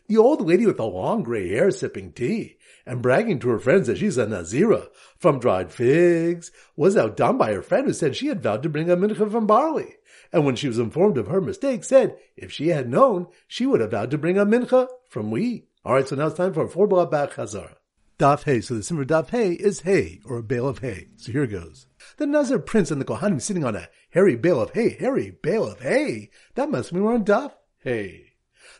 the 0.07 0.17
old 0.17 0.41
lady 0.41 0.67
with 0.67 0.77
the 0.77 0.85
long 0.85 1.23
gray 1.23 1.49
hair 1.49 1.71
sipping 1.71 2.11
tea 2.11 2.57
and 2.85 3.01
bragging 3.01 3.39
to 3.39 3.49
her 3.49 3.59
friends 3.59 3.87
that 3.87 3.97
she's 3.97 4.19
a 4.19 4.27
Nazira 4.27 4.89
from 5.17 5.39
dried 5.39 5.71
figs 5.71 6.51
was 6.75 6.95
outdone 6.95 7.39
by 7.39 7.53
her 7.53 7.63
friend 7.63 7.87
who 7.87 7.93
said 7.93 8.15
she 8.15 8.27
had 8.27 8.43
vowed 8.43 8.61
to 8.61 8.69
bring 8.69 8.91
a 8.91 8.95
mincha 8.95 9.31
from 9.31 9.47
barley. 9.47 9.95
And 10.31 10.45
when 10.45 10.55
she 10.55 10.67
was 10.67 10.77
informed 10.77 11.17
of 11.17 11.25
her 11.25 11.41
mistake, 11.41 11.83
said 11.83 12.17
if 12.37 12.51
she 12.51 12.67
had 12.67 12.87
known, 12.87 13.25
she 13.47 13.65
would 13.65 13.81
have 13.81 13.89
vowed 13.91 14.11
to 14.11 14.19
bring 14.19 14.37
a 14.37 14.45
mincha 14.45 14.87
from 15.09 15.31
wheat. 15.31 15.69
All 15.83 15.95
right, 15.95 16.07
so 16.07 16.15
now 16.15 16.27
it's 16.27 16.37
time 16.37 16.53
for 16.53 16.65
a 16.65 16.69
four 16.69 16.85
block 16.85 17.09
back 17.09 17.31
chazara. 17.31 17.77
Daf 18.19 18.43
hay. 18.43 18.61
So 18.61 18.75
the 18.75 18.83
simmer 18.83 19.05
daf 19.05 19.29
hay 19.29 19.53
is 19.53 19.81
hay 19.81 20.21
or 20.23 20.37
a 20.37 20.43
bale 20.43 20.67
of 20.67 20.79
hay. 20.79 21.07
So 21.17 21.31
here 21.31 21.47
goes. 21.47 21.87
The 22.17 22.27
Nazir 22.27 22.59
prince 22.59 22.91
and 22.91 23.01
the 23.01 23.05
Kohanim 23.05 23.41
sitting 23.41 23.65
on 23.65 23.75
a 23.75 23.89
hairy 24.11 24.35
bale 24.35 24.61
of 24.61 24.69
hay. 24.71 24.89
Hairy 24.99 25.35
bale 25.41 25.65
of 25.65 25.81
hay. 25.81 26.29
That 26.53 26.69
must 26.69 26.93
mean 26.93 27.03
we're 27.03 27.15
on 27.15 27.25
daf 27.25 27.53
hay. 27.83 28.32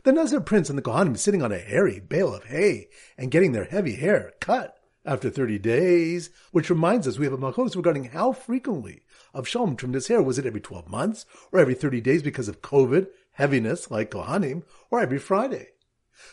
The 0.03 0.12
Nazir 0.12 0.41
prince 0.41 0.69
and 0.69 0.77
the 0.77 0.81
Kohanim 0.81 1.17
sitting 1.17 1.41
on 1.41 1.53
a 1.53 1.57
hairy 1.57 2.01
bale 2.01 2.36
of 2.36 2.43
hay 2.43 2.89
and 3.17 3.31
getting 3.31 3.53
their 3.53 3.63
heavy 3.63 3.95
hair 3.95 4.33
cut 4.41 4.77
after 5.05 5.29
30 5.29 5.60
days, 5.60 6.29
which 6.51 6.69
reminds 6.69 7.07
us 7.07 7.17
we 7.17 7.25
have 7.25 7.31
a 7.31 7.38
machos 7.38 7.77
regarding 7.77 8.10
how 8.10 8.33
frequently 8.33 9.03
Avshalom 9.33 9.77
trimmed 9.77 9.95
his 9.95 10.10
hair. 10.10 10.22
Was 10.22 10.38
it 10.38 10.45
every 10.45 10.60
12 10.60 10.89
months 10.89 11.25
or 11.53 11.60
every 11.60 11.74
30 11.74 12.01
days 12.01 12.22
because 12.22 12.50
of 12.50 12.62
COVID, 12.62 13.07
heaviness 13.31 13.89
like 13.89 14.12
Kohanim, 14.12 14.63
or 14.91 15.00
every 15.00 15.19
Friday? 15.19 15.69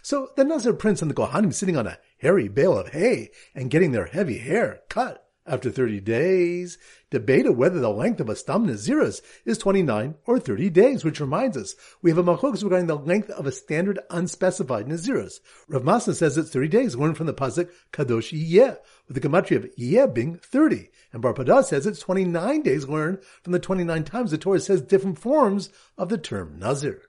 So 0.03 0.31
the 0.35 0.43
Nazir 0.43 0.73
prince 0.73 1.01
and 1.01 1.09
the 1.09 1.15
Kohanim 1.15 1.55
sitting 1.55 1.77
on 1.77 1.87
a 1.87 1.99
hairy 2.19 2.49
bale 2.49 2.77
of 2.77 2.89
hay 2.89 3.31
and 3.55 3.71
getting 3.71 3.93
their 3.93 4.07
heavy 4.07 4.39
hair 4.39 4.81
cut 4.89 5.30
after 5.51 5.71
30 5.71 6.01
days, 6.01 6.79
debated 7.11 7.53
whether 7.53 7.81
the 7.81 7.91
length 7.91 8.21
of 8.21 8.29
a 8.29 8.37
stam 8.37 8.67
naziras 8.67 9.21
is 9.45 9.59
29 9.59 10.15
or 10.27 10.39
30 10.39 10.71
days, 10.71 11.05
which 11.05 11.21
reminds 11.21 11.57
us 11.57 11.75
we 12.01 12.11
have 12.11 12.19
a 12.19 12.23
machlokas 12.23 12.63
regarding 12.63 12.87
the 12.87 12.97
length 12.97 13.29
of 13.31 13.47
a 13.47 13.53
standard 13.53 13.99
unspecified 14.11 14.87
naziras. 14.87 15.41
Rav 15.69 15.83
Masna 15.83 16.15
says 16.15 16.39
it's 16.39 16.51
30 16.51 16.69
days, 16.69 16.97
learned 16.97 17.17
from 17.17 17.27
the 17.27 17.35
pasuk 17.35 17.69
kadosh 17.93 18.31
yeh, 18.33 18.77
with 19.09 19.21
the 19.21 19.29
gematria 19.29 19.57
of 19.57 19.69
yeh 19.77 20.07
being 20.07 20.37
30. 20.37 20.89
And 21.13 21.21
Bar 21.21 21.35
Padah 21.35 21.65
says 21.65 21.87
it's 21.87 22.01
29 22.01 22.63
days, 22.63 22.87
learned 22.87 23.19
from 23.43 23.53
the 23.53 23.59
29 23.59 24.05
times 24.05 24.31
the 24.31 24.39
Torah 24.39 24.61
says 24.61 24.81
different 24.81 25.19
forms 25.19 25.71
of 25.99 26.09
the 26.09 26.19
term 26.19 26.59
nazir. 26.59 27.03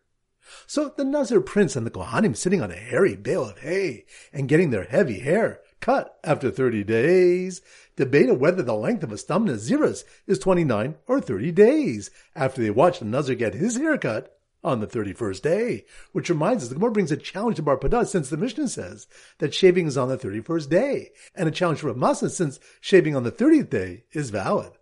So 0.67 0.93
the 0.95 1.05
Nazir 1.05 1.39
prince 1.41 1.75
and 1.75 1.86
the 1.86 1.91
Kohanim 1.91 2.36
sitting 2.36 2.62
on 2.62 2.71
a 2.71 2.75
hairy 2.75 3.15
bale 3.15 3.45
of 3.45 3.60
hay 3.60 4.05
and 4.33 4.50
getting 4.50 4.71
their 4.71 4.83
heavy 4.83 5.19
hair 5.19 5.62
cut 5.81 6.17
after 6.23 6.50
30 6.50 6.83
days, 6.83 7.61
debated 7.95 8.35
whether 8.35 8.63
the 8.63 8.73
length 8.73 9.03
of 9.03 9.11
a 9.11 9.17
stam 9.17 9.47
naziras 9.47 10.05
is 10.27 10.39
29 10.39 10.95
or 11.07 11.19
30 11.19 11.51
days. 11.51 12.09
After 12.35 12.61
they 12.61 12.69
watched 12.69 13.00
the 13.00 13.05
nazir 13.05 13.35
get 13.35 13.53
his 13.53 13.77
hair 13.77 13.97
cut, 13.97 14.38
on 14.63 14.79
the 14.79 14.88
31st 14.88 15.41
day, 15.41 15.85
which 16.11 16.29
reminds 16.29 16.63
us 16.63 16.69
the 16.69 16.75
Gemara 16.75 16.91
brings 16.91 17.11
a 17.11 17.17
challenge 17.17 17.55
to 17.55 17.63
Bar 17.63 17.77
Pada 17.77 18.05
since 18.05 18.29
the 18.29 18.38
Mishnah 18.38 18.67
says 18.67 19.07
that 19.39 19.53
shaving 19.53 19.88
is 19.88 19.97
on 19.97 20.07
the 20.07 20.17
31st 20.17 20.69
day, 20.69 21.09
and 21.33 21.47
a 21.47 21.51
challenge 21.51 21.79
for 21.79 21.91
Rav 21.91 22.17
since 22.17 22.59
shaving 22.79 23.15
on 23.15 23.23
the 23.23 23.31
30th 23.31 23.69
day 23.69 24.03
is 24.11 24.29
valid. 24.29 24.73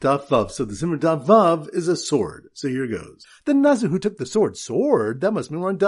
Daf 0.00 0.26
Vav. 0.26 0.50
So 0.50 0.64
the 0.64 0.76
Simmer 0.76 0.98
Daf 0.98 1.24
Vav 1.24 1.74
is 1.74 1.88
a 1.88 1.96
sword. 1.96 2.48
So 2.52 2.68
here 2.68 2.86
goes. 2.86 3.26
The 3.44 3.54
Nazir 3.54 3.88
who 3.88 3.98
took 3.98 4.18
the 4.18 4.26
sword, 4.26 4.56
sword, 4.56 5.20
that 5.22 5.32
must 5.32 5.50
mean 5.50 5.60
we're 5.60 5.70
on 5.70 5.78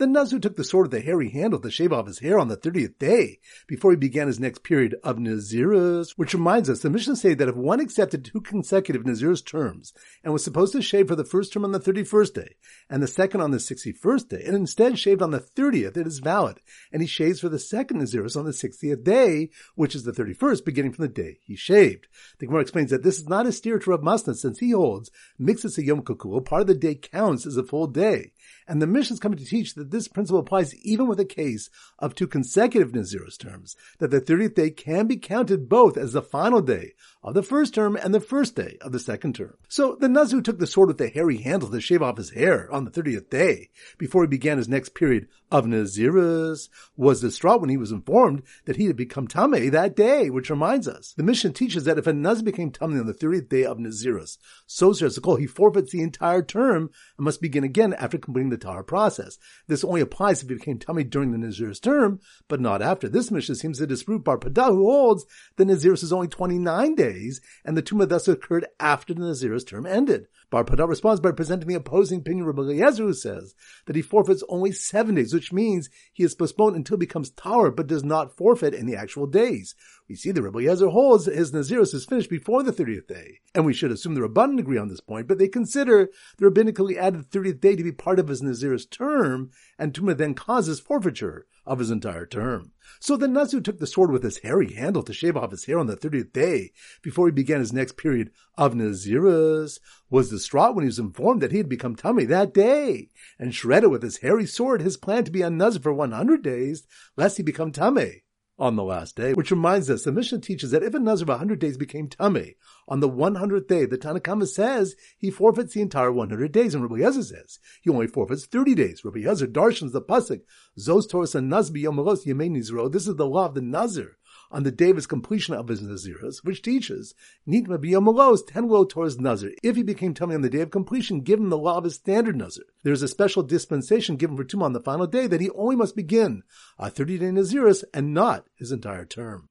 Daf 0.00 0.06
Vav. 0.06 0.06
The 0.06 0.06
Nazir 0.06 0.38
took 0.38 0.56
the 0.56 0.64
sword 0.64 0.84
with 0.84 0.92
the 0.92 1.00
hairy 1.02 1.28
handle 1.28 1.60
to 1.60 1.70
shave 1.70 1.92
off 1.92 2.06
his 2.06 2.20
hair 2.20 2.38
on 2.38 2.48
the 2.48 2.56
30th 2.56 2.98
day 2.98 3.38
before 3.66 3.90
he 3.90 3.98
began 3.98 4.28
his 4.28 4.40
next 4.40 4.62
period 4.62 4.96
of 5.04 5.18
Nazirus, 5.18 6.12
which 6.12 6.32
reminds 6.32 6.70
us 6.70 6.80
the 6.80 6.88
Mishnah 6.88 7.16
say 7.16 7.34
that 7.34 7.48
if 7.50 7.54
one 7.54 7.80
accepted 7.80 8.24
two 8.24 8.40
consecutive 8.40 9.02
Nazirus 9.02 9.44
terms 9.44 9.92
and 10.24 10.32
was 10.32 10.42
supposed 10.42 10.72
to 10.72 10.80
shave 10.80 11.08
for 11.08 11.16
the 11.16 11.24
first 11.24 11.52
term 11.52 11.66
on 11.66 11.72
the 11.72 11.78
31st 11.78 12.32
day 12.32 12.56
and 12.88 13.02
the 13.02 13.06
second 13.06 13.42
on 13.42 13.50
the 13.50 13.58
61st 13.58 14.28
day 14.30 14.42
and 14.46 14.56
instead 14.56 14.98
shaved 14.98 15.20
on 15.20 15.32
the 15.32 15.40
30th, 15.40 15.98
it 15.98 16.06
is 16.06 16.20
valid. 16.20 16.60
And 16.90 17.02
he 17.02 17.08
shaves 17.08 17.40
for 17.40 17.50
the 17.50 17.58
second 17.58 18.00
Nazirus 18.00 18.38
on 18.38 18.46
the 18.46 18.52
60th 18.52 19.04
day, 19.04 19.50
which 19.74 19.94
is 19.94 20.04
the 20.04 20.12
31st, 20.12 20.64
beginning 20.64 20.92
from 20.92 21.02
the 21.02 21.12
day 21.12 21.40
he 21.42 21.56
shaved. 21.56 22.08
The 22.38 22.46
Gemara 22.46 22.62
explains 22.62 22.88
that 22.90 23.02
this 23.02 23.18
is 23.18 23.28
not 23.28 23.46
a 23.46 23.52
steer 23.52 23.78
to 23.78 23.90
Rav 23.90 24.00
Masna 24.00 24.34
since 24.34 24.60
he 24.60 24.70
holds 24.70 25.10
mixes 25.38 25.76
a 25.76 25.84
Yom 25.84 26.00
Kukul, 26.00 26.42
part 26.42 26.62
of 26.62 26.68
the 26.68 26.74
day 26.74 26.94
counts 26.94 27.44
as 27.44 27.58
a 27.58 27.62
full 27.62 27.86
day. 27.86 28.32
And 28.70 28.80
the 28.80 28.86
Mishnah 28.86 29.14
is 29.14 29.20
coming 29.20 29.36
to 29.36 29.44
teach 29.44 29.74
that 29.74 29.90
this 29.90 30.06
principle 30.06 30.38
applies 30.38 30.76
even 30.76 31.08
with 31.08 31.18
a 31.18 31.24
case 31.24 31.70
of 31.98 32.14
two 32.14 32.28
consecutive 32.28 32.92
Nazirus 32.92 33.36
terms, 33.36 33.74
that 33.98 34.12
the 34.12 34.20
30th 34.20 34.54
day 34.54 34.70
can 34.70 35.08
be 35.08 35.16
counted 35.16 35.68
both 35.68 35.96
as 35.96 36.12
the 36.12 36.22
final 36.22 36.62
day 36.62 36.92
of 37.24 37.34
the 37.34 37.42
first 37.42 37.74
term 37.74 37.96
and 37.96 38.14
the 38.14 38.20
first 38.20 38.54
day 38.54 38.78
of 38.80 38.92
the 38.92 39.00
second 39.00 39.34
term. 39.34 39.56
So 39.68 39.96
the 39.96 40.08
Nazir 40.08 40.40
took 40.40 40.60
the 40.60 40.68
sword 40.68 40.86
with 40.86 40.98
the 40.98 41.08
hairy 41.08 41.38
handle 41.38 41.68
to 41.68 41.80
shave 41.80 42.00
off 42.00 42.16
his 42.16 42.30
hair 42.30 42.72
on 42.72 42.84
the 42.84 42.92
30th 42.92 43.28
day 43.28 43.70
before 43.98 44.22
he 44.22 44.28
began 44.28 44.56
his 44.56 44.68
next 44.68 44.94
period 44.94 45.26
of 45.50 45.66
Nazirus, 45.66 46.68
was 46.96 47.22
distraught 47.22 47.60
when 47.60 47.70
he 47.70 47.76
was 47.76 47.90
informed 47.90 48.44
that 48.66 48.76
he 48.76 48.86
had 48.86 48.94
become 48.94 49.26
Tameh 49.26 49.68
that 49.72 49.96
day, 49.96 50.30
which 50.30 50.48
reminds 50.48 50.86
us, 50.86 51.12
the 51.16 51.24
Mishnah 51.24 51.50
teaches 51.50 51.82
that 51.84 51.98
if 51.98 52.06
a 52.06 52.12
Naz 52.12 52.40
became 52.40 52.70
Tameh 52.70 53.00
on 53.00 53.06
the 53.06 53.12
30th 53.12 53.48
day 53.48 53.64
of 53.64 53.78
Nazirus, 53.78 54.38
so 54.64 54.92
he 55.34 55.48
forfeits 55.48 55.90
the 55.90 56.02
entire 56.02 56.42
term 56.42 56.90
and 57.18 57.24
must 57.24 57.42
begin 57.42 57.64
again 57.64 57.94
after 57.94 58.16
completing 58.16 58.50
the 58.50 58.59
Tahar 58.60 58.82
process. 58.82 59.38
This 59.66 59.84
only 59.84 60.00
applies 60.00 60.42
if 60.42 60.48
he 60.48 60.54
became 60.54 60.78
tummy 60.78 61.04
during 61.04 61.32
the 61.32 61.38
Nazir's 61.38 61.80
term, 61.80 62.20
but 62.48 62.60
not 62.60 62.82
after. 62.82 63.08
This 63.08 63.30
mission 63.30 63.54
seems 63.54 63.78
to 63.78 63.86
disprove 63.86 64.24
Bar 64.24 64.38
Pada, 64.38 64.68
who 64.68 64.90
holds 64.90 65.26
the 65.56 65.64
Nazirus 65.64 66.02
is 66.02 66.12
only 66.12 66.28
29 66.28 66.94
days, 66.94 67.40
and 67.64 67.76
the 67.76 67.82
Tumah 67.82 68.08
thus 68.08 68.28
occurred 68.28 68.66
after 68.78 69.14
the 69.14 69.20
Nazir's 69.20 69.64
term 69.64 69.86
ended. 69.86 70.26
Bar 70.50 70.64
Pada 70.64 70.88
responds 70.88 71.20
by 71.20 71.30
presenting 71.30 71.68
the 71.68 71.76
opposing 71.76 72.18
opinion 72.18 72.44
Rabbi 72.44 72.62
Eliezer, 72.62 73.04
who 73.04 73.14
says 73.14 73.54
that 73.86 73.94
he 73.94 74.02
forfeits 74.02 74.42
only 74.48 74.72
seven 74.72 75.14
days, 75.14 75.32
which 75.32 75.52
means 75.52 75.88
he 76.12 76.24
is 76.24 76.34
postponed 76.34 76.74
until 76.74 76.96
he 76.96 77.06
becomes 77.06 77.30
tower, 77.30 77.70
but 77.70 77.86
does 77.86 78.02
not 78.02 78.36
forfeit 78.36 78.74
any 78.74 78.96
actual 78.96 79.28
days. 79.28 79.76
We 80.08 80.16
see 80.16 80.32
the 80.32 80.42
Rabbi 80.42 80.58
Eliezer 80.58 80.88
holds 80.88 81.26
that 81.26 81.36
his 81.36 81.52
Nazirus 81.52 81.94
is 81.94 82.04
finished 82.04 82.28
before 82.28 82.64
the 82.64 82.72
30th 82.72 83.06
day, 83.06 83.38
and 83.54 83.64
we 83.64 83.72
should 83.72 83.92
assume 83.92 84.14
the 84.14 84.22
Rabbanan 84.22 84.58
agree 84.58 84.76
on 84.76 84.88
this 84.88 85.00
point, 85.00 85.28
but 85.28 85.38
they 85.38 85.46
consider 85.46 86.10
the 86.38 86.46
rabbinically 86.46 86.96
added 86.96 87.30
30th 87.30 87.60
day 87.60 87.76
to 87.76 87.84
be 87.84 87.92
part 87.92 88.18
of 88.18 88.26
his 88.26 88.42
Nazir's 88.42 88.86
term, 88.86 89.52
and 89.78 89.94
Tumah 89.94 90.16
then 90.16 90.34
causes 90.34 90.80
forfeiture 90.80 91.46
of 91.64 91.78
his 91.78 91.92
entire 91.92 92.26
term. 92.26 92.72
So 92.98 93.16
the 93.16 93.28
Nazir 93.28 93.60
took 93.60 93.78
the 93.78 93.86
sword 93.86 94.10
with 94.10 94.22
his 94.22 94.38
hairy 94.38 94.72
handle 94.72 95.02
to 95.04 95.12
shave 95.12 95.36
off 95.36 95.50
his 95.50 95.64
hair 95.66 95.78
on 95.78 95.86
the 95.86 95.96
30th 95.96 96.32
day 96.32 96.72
before 97.02 97.26
he 97.26 97.32
began 97.32 97.60
his 97.60 97.72
next 97.72 97.96
period 97.96 98.30
of 98.56 98.74
Nazirus, 98.74 99.78
was 100.10 100.30
distraught 100.30 100.74
when 100.74 100.82
he 100.82 100.88
was 100.88 100.98
informed 100.98 101.40
that 101.40 101.52
he 101.52 101.58
had 101.58 101.68
become 101.68 101.94
tummy 101.94 102.24
that 102.24 102.52
day, 102.52 103.10
and 103.38 103.54
shredded 103.54 103.90
with 103.90 104.02
his 104.02 104.18
hairy 104.18 104.46
sword 104.46 104.82
his 104.82 104.96
plan 104.96 105.24
to 105.24 105.30
be 105.30 105.42
on 105.42 105.56
Nazir 105.56 105.80
for 105.80 105.92
100 105.92 106.42
days, 106.42 106.86
lest 107.16 107.36
he 107.36 107.42
become 107.42 107.72
tummy 107.72 108.24
on 108.60 108.76
the 108.76 108.84
last 108.84 109.16
day, 109.16 109.32
which 109.32 109.50
reminds 109.50 109.88
us 109.88 110.04
the 110.04 110.12
Mishnah 110.12 110.40
teaches 110.40 110.70
that 110.70 110.82
if 110.82 110.92
a 110.92 111.00
Nazir 111.00 111.24
of 111.24 111.28
100 111.30 111.58
days 111.58 111.78
became 111.78 112.08
Tameh, 112.08 112.54
on 112.86 113.00
the 113.00 113.08
100th 113.08 113.66
day, 113.66 113.86
the 113.86 113.96
Tanakhama 113.96 114.46
says 114.46 114.94
he 115.16 115.30
forfeits 115.30 115.72
the 115.72 115.80
entire 115.80 116.12
100 116.12 116.52
days, 116.52 116.74
and 116.74 116.82
Rabbi 116.82 116.96
Yezer 117.02 117.24
says 117.24 117.58
he 117.80 117.88
only 117.88 118.06
forfeits 118.06 118.44
30 118.44 118.74
days. 118.74 119.02
Rabbi 119.02 119.20
Yezer 119.20 119.50
darshans 119.50 119.92
the 119.92 120.02
pasuk, 120.02 120.42
Zos 120.78 121.08
Torah 121.08 121.26
and 121.34 121.50
Nazbi 121.50 121.84
Yomalos 121.84 122.26
Yemei 122.26 122.50
Nizro. 122.50 122.92
This 122.92 123.08
is 123.08 123.16
the 123.16 123.26
law 123.26 123.46
of 123.46 123.54
the 123.54 123.62
Nazir 123.62 124.18
on 124.50 124.62
the 124.62 124.70
day 124.70 124.90
of 124.90 124.96
his 124.96 125.06
completion 125.06 125.54
of 125.54 125.68
his 125.68 125.80
Naziris, 125.80 126.44
which 126.44 126.62
teaches, 126.62 127.14
Nitma 127.48 127.78
biyomalos 127.78 128.46
ten 128.46 128.68
lo 128.68 128.84
towards 128.84 129.18
Nazir. 129.18 129.52
If 129.62 129.76
he 129.76 129.82
became 129.82 130.14
tummy 130.14 130.34
on 130.34 130.42
the 130.42 130.50
day 130.50 130.60
of 130.60 130.70
completion, 130.70 131.20
give 131.20 131.38
him 131.38 131.50
the 131.50 131.58
law 131.58 131.78
of 131.78 131.84
his 131.84 131.94
standard 131.94 132.36
Nazir. 132.36 132.64
There 132.82 132.92
is 132.92 133.02
a 133.02 133.08
special 133.08 133.42
dispensation 133.42 134.16
given 134.16 134.36
for 134.36 134.44
Tum 134.44 134.62
on 134.62 134.72
the 134.72 134.80
final 134.80 135.06
day 135.06 135.26
that 135.26 135.40
he 135.40 135.50
only 135.50 135.76
must 135.76 135.96
begin 135.96 136.42
a 136.78 136.90
30 136.90 137.18
day 137.18 137.26
Naziris 137.26 137.84
and 137.94 138.12
not 138.14 138.46
his 138.56 138.72
entire 138.72 139.04
term. 139.04 139.48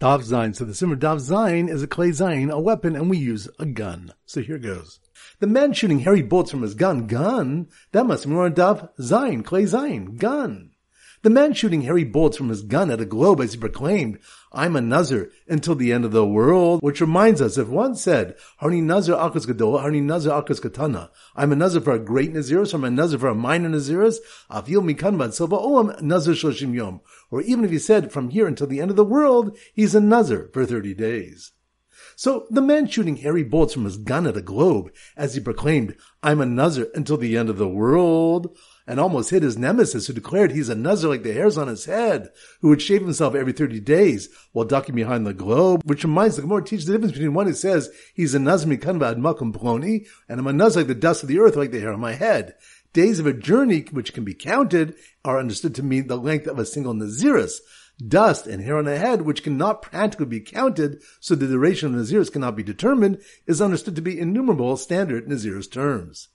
Dav 0.00 0.22
Zayin. 0.22 0.56
So 0.56 0.64
the 0.64 0.74
Simmer 0.74 0.96
Dav 0.96 1.18
is 1.18 1.82
a 1.82 1.86
clay 1.86 2.08
Zayin, 2.08 2.50
a 2.50 2.58
weapon, 2.58 2.96
and 2.96 3.10
we 3.10 3.18
use 3.18 3.50
a 3.58 3.66
gun. 3.66 4.14
So 4.24 4.40
here 4.40 4.56
goes. 4.56 4.98
The 5.40 5.46
man 5.46 5.74
shooting 5.74 5.98
hairy 5.98 6.22
bolts 6.22 6.50
from 6.50 6.62
his 6.62 6.74
gun, 6.74 7.06
gun, 7.06 7.68
that 7.92 8.06
must 8.06 8.24
be 8.24 8.30
more 8.30 8.48
Dav 8.48 8.88
Zayin, 8.98 9.44
clay 9.44 9.64
Zayin, 9.64 10.16
gun. 10.16 10.69
The 11.22 11.28
man 11.28 11.52
shooting 11.52 11.82
hairy 11.82 12.04
bullets 12.04 12.38
from 12.38 12.48
his 12.48 12.62
gun 12.62 12.90
at 12.90 13.02
a 13.02 13.04
globe 13.04 13.42
as 13.42 13.52
he 13.52 13.58
proclaimed, 13.58 14.18
I'm 14.52 14.74
a 14.74 14.80
Nazir 14.80 15.30
until 15.46 15.74
the 15.74 15.92
end 15.92 16.06
of 16.06 16.12
the 16.12 16.24
world, 16.24 16.82
which 16.82 17.02
reminds 17.02 17.42
us, 17.42 17.58
if 17.58 17.68
one 17.68 17.94
said, 17.94 18.36
Harni 18.62 18.82
Nazir 18.82 19.16
Akas 19.16 19.46
Gadol, 19.46 19.80
Harni 19.80 20.02
Nazir 20.02 20.30
Akas 20.30 20.62
Katana, 20.62 21.10
I'm 21.36 21.52
a 21.52 21.56
Nazir 21.56 21.82
for 21.82 21.92
a 21.92 21.98
great 21.98 22.32
Naziris, 22.32 22.72
I'm 22.72 22.84
a 22.84 22.90
Nazir 22.90 23.18
for 23.18 23.28
a 23.28 23.34
minor 23.34 23.68
Naziris, 23.68 24.16
Afil 24.50 24.80
Mikan 24.80 25.18
Bad 25.18 25.34
Silva 25.34 25.58
oh, 25.58 25.84
Olam 25.84 26.00
Nazir 26.00 26.32
Shoshim 26.32 26.74
Yom. 26.74 27.02
Or 27.30 27.42
even 27.42 27.66
if 27.66 27.70
he 27.70 27.78
said, 27.78 28.10
from 28.10 28.30
here 28.30 28.46
until 28.46 28.66
the 28.66 28.80
end 28.80 28.90
of 28.90 28.96
the 28.96 29.04
world, 29.04 29.58
he's 29.74 29.94
a 29.94 30.00
Nazir 30.00 30.48
for 30.54 30.64
30 30.64 30.94
days. 30.94 31.52
So 32.16 32.46
the 32.50 32.62
man 32.62 32.86
shooting 32.86 33.16
hairy 33.16 33.42
bullets 33.42 33.74
from 33.74 33.84
his 33.84 33.96
gun 33.98 34.26
at 34.26 34.36
a 34.36 34.42
globe 34.42 34.90
as 35.16 35.34
he 35.34 35.40
proclaimed, 35.40 35.96
I'm 36.22 36.40
a 36.40 36.46
Nazir 36.46 36.88
until 36.94 37.18
the 37.18 37.36
end 37.36 37.50
of 37.50 37.58
the 37.58 37.68
world, 37.68 38.56
and 38.90 38.98
almost 38.98 39.30
hit 39.30 39.44
his 39.44 39.56
nemesis 39.56 40.08
who 40.08 40.12
declared 40.12 40.50
he's 40.50 40.68
a 40.68 40.74
Nazir 40.74 41.10
like 41.10 41.22
the 41.22 41.32
hairs 41.32 41.56
on 41.56 41.68
his 41.68 41.84
head, 41.84 42.28
who 42.60 42.70
would 42.70 42.82
shave 42.82 43.02
himself 43.02 43.36
every 43.36 43.52
30 43.52 43.78
days 43.78 44.28
while 44.50 44.66
ducking 44.66 44.96
behind 44.96 45.24
the 45.24 45.32
globe, 45.32 45.80
which 45.84 46.02
reminds 46.02 46.34
the 46.34 46.42
Gemara 46.42 46.64
teaches 46.64 46.86
the 46.86 46.94
difference 46.94 47.12
between 47.12 47.32
one 47.32 47.46
who 47.46 47.52
says 47.52 47.88
he's 48.14 48.34
a 48.34 48.40
Nazir 48.40 48.68
mikanva 48.68 49.12
ad 49.12 49.18
makum 49.18 49.52
ploni, 49.52 50.08
and 50.28 50.40
I'm 50.40 50.46
a 50.48 50.52
Nazir 50.52 50.80
like 50.80 50.88
the 50.88 50.96
dust 50.96 51.22
of 51.22 51.28
the 51.28 51.38
earth 51.38 51.54
like 51.54 51.70
the 51.70 51.78
hair 51.78 51.92
on 51.92 52.00
my 52.00 52.14
head. 52.14 52.56
Days 52.92 53.20
of 53.20 53.26
a 53.26 53.32
journey, 53.32 53.82
which 53.92 54.12
can 54.12 54.24
be 54.24 54.34
counted, 54.34 54.96
are 55.24 55.38
understood 55.38 55.76
to 55.76 55.84
mean 55.84 56.08
the 56.08 56.16
length 56.16 56.48
of 56.48 56.58
a 56.58 56.66
single 56.66 56.92
Naziris, 56.92 57.60
dust 58.08 58.48
and 58.48 58.60
hair 58.60 58.76
on 58.76 58.86
the 58.86 58.98
head, 58.98 59.22
which 59.22 59.44
cannot 59.44 59.82
practically 59.82 60.26
be 60.26 60.40
counted, 60.40 61.00
so 61.20 61.36
the 61.36 61.46
duration 61.46 61.94
of 61.94 62.00
Naziris 62.00 62.32
cannot 62.32 62.56
be 62.56 62.64
determined, 62.64 63.22
is 63.46 63.62
understood 63.62 63.94
to 63.94 64.02
be 64.02 64.18
innumerable 64.18 64.76
standard 64.76 65.28
Naziris 65.28 65.70
terms. 65.70 66.26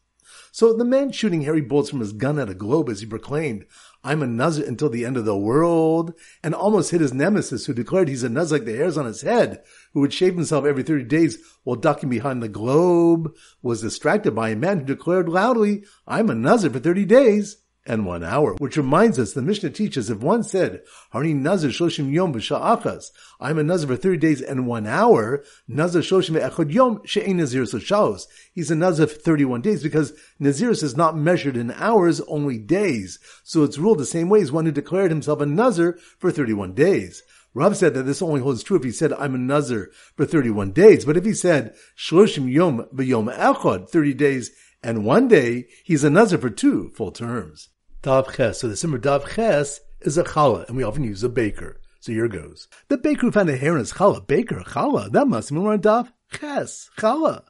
So 0.55 0.71
the 0.71 0.85
man 0.85 1.11
shooting 1.11 1.41
hairy 1.41 1.59
bolts 1.59 1.89
from 1.89 1.99
his 1.99 2.13
gun 2.13 2.39
at 2.39 2.49
a 2.49 2.53
globe 2.53 2.87
as 2.87 3.01
he 3.01 3.05
proclaimed, 3.05 3.65
I'm 4.05 4.23
a 4.23 4.25
Nazir 4.25 4.65
until 4.65 4.89
the 4.89 5.03
end 5.03 5.17
of 5.17 5.25
the 5.25 5.37
world, 5.37 6.13
and 6.41 6.55
almost 6.55 6.91
hit 6.91 7.01
his 7.01 7.13
nemesis 7.13 7.65
who 7.65 7.73
declared 7.73 8.07
he's 8.07 8.23
a 8.23 8.29
Nazir 8.29 8.59
like 8.59 8.65
the 8.65 8.77
hairs 8.77 8.97
on 8.97 9.05
his 9.05 9.19
head, 9.19 9.61
who 9.91 9.99
would 9.99 10.13
shave 10.13 10.35
himself 10.35 10.63
every 10.63 10.81
30 10.81 11.03
days 11.03 11.39
while 11.65 11.75
ducking 11.75 12.07
behind 12.07 12.41
the 12.41 12.47
globe, 12.47 13.35
was 13.61 13.81
distracted 13.81 14.33
by 14.33 14.47
a 14.47 14.55
man 14.55 14.79
who 14.79 14.85
declared 14.85 15.27
loudly, 15.27 15.83
I'm 16.07 16.29
a 16.29 16.35
Nazir 16.35 16.69
for 16.69 16.79
30 16.79 17.03
days 17.03 17.57
and 17.85 18.05
one 18.05 18.23
hour. 18.23 18.53
Which 18.55 18.77
reminds 18.77 19.19
us, 19.19 19.33
the 19.33 19.41
Mishnah 19.41 19.69
teaches, 19.71 20.09
if 20.09 20.19
one 20.19 20.43
said, 20.43 20.81
Harni 21.13 21.35
Nazir 21.35 21.69
Shoshim 21.69 22.11
Yom 22.11 22.33
B'Sha'achas, 22.33 23.11
I'm 23.39 23.59
a 23.59 23.63
Nazir 23.63 23.87
for 23.87 23.95
30 23.95 24.17
days 24.17 24.41
and 24.41 24.67
one 24.67 24.87
hour, 24.87 25.43
Nazir 25.67 26.01
Shoshim 26.01 26.39
Echad 26.39 26.73
Yom 26.73 27.01
She'en 27.05 27.37
Nazir 27.37 27.63
Soshaos. 27.63 28.25
He's 28.53 28.71
a 28.71 28.75
Nazir 28.75 29.07
for 29.07 29.19
31 29.19 29.61
days 29.61 29.83
because 29.83 30.13
Naziris 30.41 30.83
is 30.83 30.97
not 30.97 31.17
measured 31.17 31.57
in 31.57 31.71
hours, 31.71 32.21
only 32.21 32.57
days. 32.57 33.19
So 33.43 33.63
it's 33.63 33.77
ruled 33.77 33.99
the 33.99 34.05
same 34.05 34.29
way 34.29 34.41
as 34.41 34.51
one 34.51 34.65
who 34.65 34.71
declared 34.71 35.11
himself 35.11 35.41
a 35.41 35.45
Nazir 35.45 35.99
for 36.17 36.31
31 36.31 36.73
days. 36.73 37.23
Rav 37.53 37.77
said 37.77 37.93
that 37.93 38.03
this 38.03 38.21
only 38.21 38.41
holds 38.41 38.63
true 38.63 38.77
if 38.77 38.83
he 38.83 38.91
said, 38.91 39.13
I'm 39.13 39.33
a 39.33 39.37
Nazir 39.37 39.91
for 40.15 40.25
31 40.25 40.71
days. 40.71 41.05
But 41.05 41.15
if 41.15 41.23
he 41.23 41.33
said, 41.33 41.73
Shloshim 41.97 42.51
Yom 42.51 42.87
B'Yom 42.93 43.33
Echad, 43.33 43.89
30 43.89 44.13
days 44.13 44.51
and 44.83 45.05
one 45.05 45.27
day, 45.27 45.67
he's 45.83 46.03
a 46.03 46.09
Nazir 46.09 46.37
for 46.37 46.49
two 46.49 46.91
full 46.95 47.11
terms. 47.11 47.69
Dav 48.05 48.35
Ches. 48.35 48.59
So 48.59 48.67
the 48.67 48.77
simmer 48.77 48.99
Dav 48.99 49.33
Ches 49.33 49.81
is 50.01 50.15
a 50.15 50.23
challah, 50.23 50.67
and 50.67 50.77
we 50.77 50.83
often 50.83 51.03
use 51.03 51.23
a 51.23 51.27
baker. 51.27 51.81
So 51.99 52.11
here 52.11 52.27
goes. 52.27 52.67
The 52.87 52.99
baker 52.99 53.21
who 53.21 53.31
found 53.31 53.49
a 53.49 53.57
hair 53.57 53.71
in 53.71 53.79
his 53.79 53.93
challah, 53.93 54.27
baker, 54.27 54.61
challah, 54.63 55.11
that 55.11 55.27
must 55.27 55.51
mean 55.51 55.63
we're 55.63 55.73
on 55.73 55.81
Dav 55.81 56.13
Ches, 56.31 56.91
challah. 56.99 57.45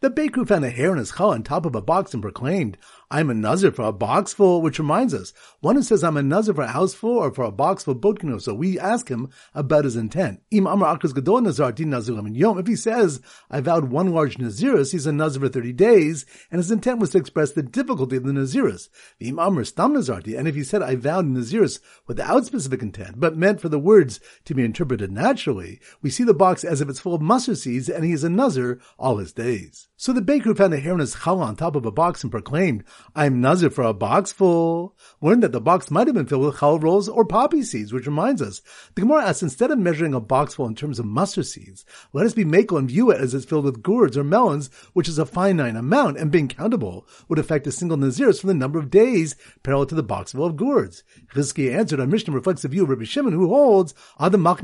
The 0.00 0.08
baker 0.08 0.40
who 0.40 0.46
found 0.46 0.64
a 0.64 0.70
hair 0.70 0.92
in 0.92 0.98
his 0.98 1.12
challah 1.12 1.34
on 1.34 1.42
top 1.42 1.66
of 1.66 1.74
a 1.74 1.82
box 1.82 2.14
and 2.14 2.22
proclaimed, 2.22 2.78
I'm 3.12 3.28
a 3.28 3.34
nazir 3.34 3.70
for 3.70 3.82
a 3.82 3.92
box 3.92 4.32
full, 4.32 4.62
which 4.62 4.78
reminds 4.78 5.12
us, 5.12 5.34
one 5.60 5.76
who 5.76 5.82
says 5.82 6.02
I'm 6.02 6.16
a 6.16 6.22
nazir 6.22 6.54
for 6.54 6.62
a 6.62 6.68
house 6.68 6.94
full 6.94 7.18
or 7.18 7.30
for 7.30 7.44
a 7.44 7.52
box 7.52 7.84
full 7.84 7.94
botkino. 7.94 8.40
So 8.40 8.54
we 8.54 8.80
ask 8.80 9.10
him 9.10 9.28
about 9.54 9.84
his 9.84 9.96
intent. 9.96 10.40
Nazar 10.50 11.74
yom. 11.76 12.58
If 12.58 12.66
he 12.66 12.76
says 12.76 13.20
I 13.50 13.60
vowed 13.60 13.90
one 13.90 14.14
large 14.14 14.38
nazirus, 14.38 14.92
he's 14.92 15.06
a 15.06 15.12
nazir 15.12 15.42
for 15.42 15.50
thirty 15.50 15.74
days, 15.74 16.24
and 16.50 16.58
his 16.58 16.70
intent 16.70 17.00
was 17.00 17.10
to 17.10 17.18
express 17.18 17.52
the 17.52 17.62
difficulty 17.62 18.16
of 18.16 18.24
the 18.24 18.32
nazarti. 18.32 18.88
And 20.38 20.48
if 20.48 20.54
he 20.54 20.64
said 20.64 20.82
I 20.82 20.96
vowed 20.96 21.26
nazirus 21.26 21.80
without 22.06 22.46
specific 22.46 22.80
intent, 22.80 23.20
but 23.20 23.36
meant 23.36 23.60
for 23.60 23.68
the 23.68 23.78
words 23.78 24.20
to 24.46 24.54
be 24.54 24.64
interpreted 24.64 25.12
naturally, 25.12 25.80
we 26.00 26.08
see 26.08 26.24
the 26.24 26.32
box 26.32 26.64
as 26.64 26.80
if 26.80 26.88
it's 26.88 27.00
full 27.00 27.14
of 27.14 27.20
mustard 27.20 27.58
seeds, 27.58 27.90
and 27.90 28.06
he 28.06 28.12
is 28.12 28.24
a 28.24 28.30
nazir 28.30 28.80
all 28.98 29.18
his 29.18 29.34
days. 29.34 29.88
So 29.96 30.12
the 30.12 30.22
baker 30.22 30.54
found 30.54 30.74
a 30.74 30.80
hair 30.80 30.94
in 30.94 30.98
his 30.98 31.14
challah 31.14 31.46
on 31.46 31.56
top 31.56 31.76
of 31.76 31.86
a 31.86 31.92
box 31.92 32.24
and 32.24 32.32
proclaimed, 32.32 32.82
I'm 33.14 33.42
Nazir 33.42 33.68
for 33.68 33.84
a 33.84 33.92
box 33.92 34.32
full. 34.32 34.96
Learned 35.20 35.42
that 35.42 35.52
the 35.52 35.60
box 35.60 35.90
might 35.90 36.06
have 36.06 36.16
been 36.16 36.24
filled 36.26 36.46
with 36.46 36.56
challah 36.56 36.82
rolls 36.82 37.08
or 37.08 37.26
poppy 37.26 37.62
seeds, 37.62 37.92
which 37.92 38.06
reminds 38.06 38.40
us, 38.40 38.62
the 38.94 39.02
Gemara 39.02 39.26
asks, 39.26 39.42
instead 39.42 39.70
of 39.70 39.78
measuring 39.78 40.14
a 40.14 40.20
box 40.20 40.54
full 40.54 40.66
in 40.66 40.74
terms 40.74 40.98
of 40.98 41.04
mustard 41.04 41.46
seeds, 41.46 41.84
let 42.14 42.24
us 42.24 42.32
be 42.32 42.44
makel 42.44 42.78
and 42.78 42.88
view 42.88 43.10
it 43.10 43.20
as 43.20 43.34
it's 43.34 43.44
filled 43.44 43.66
with 43.66 43.82
gourds 43.82 44.16
or 44.16 44.24
melons, 44.24 44.70
which 44.94 45.08
is 45.08 45.18
a 45.18 45.26
finite 45.26 45.76
amount, 45.76 46.16
and 46.16 46.30
being 46.30 46.48
countable 46.48 47.06
would 47.28 47.38
affect 47.38 47.66
a 47.66 47.72
single 47.72 47.98
Nazirus 47.98 48.40
from 48.40 48.48
the 48.48 48.54
number 48.54 48.78
of 48.78 48.90
days 48.90 49.36
parallel 49.62 49.86
to 49.86 49.94
the 49.94 50.02
box 50.02 50.32
full 50.32 50.46
of 50.46 50.56
gourds. 50.56 51.04
Chizki 51.34 51.74
answered, 51.74 52.00
our 52.00 52.06
Mishnah 52.06 52.32
reflects 52.32 52.62
the 52.62 52.68
view 52.68 52.84
of 52.84 52.88
Rabbi 52.88 53.04
Shimon, 53.04 53.34
who 53.34 53.48
holds, 53.48 53.94
Adam 54.18 54.46
A 54.46 54.54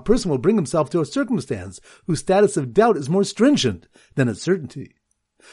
person 0.00 0.30
will 0.30 0.38
bring 0.38 0.56
himself 0.56 0.90
to 0.90 1.00
a 1.00 1.06
circumstance 1.06 1.80
whose 2.06 2.20
status 2.20 2.56
of 2.56 2.74
doubt 2.74 2.96
is 2.96 3.08
more 3.08 3.24
stringent 3.24 3.88
than 4.16 4.28
its 4.28 4.42
certainty. 4.42 4.94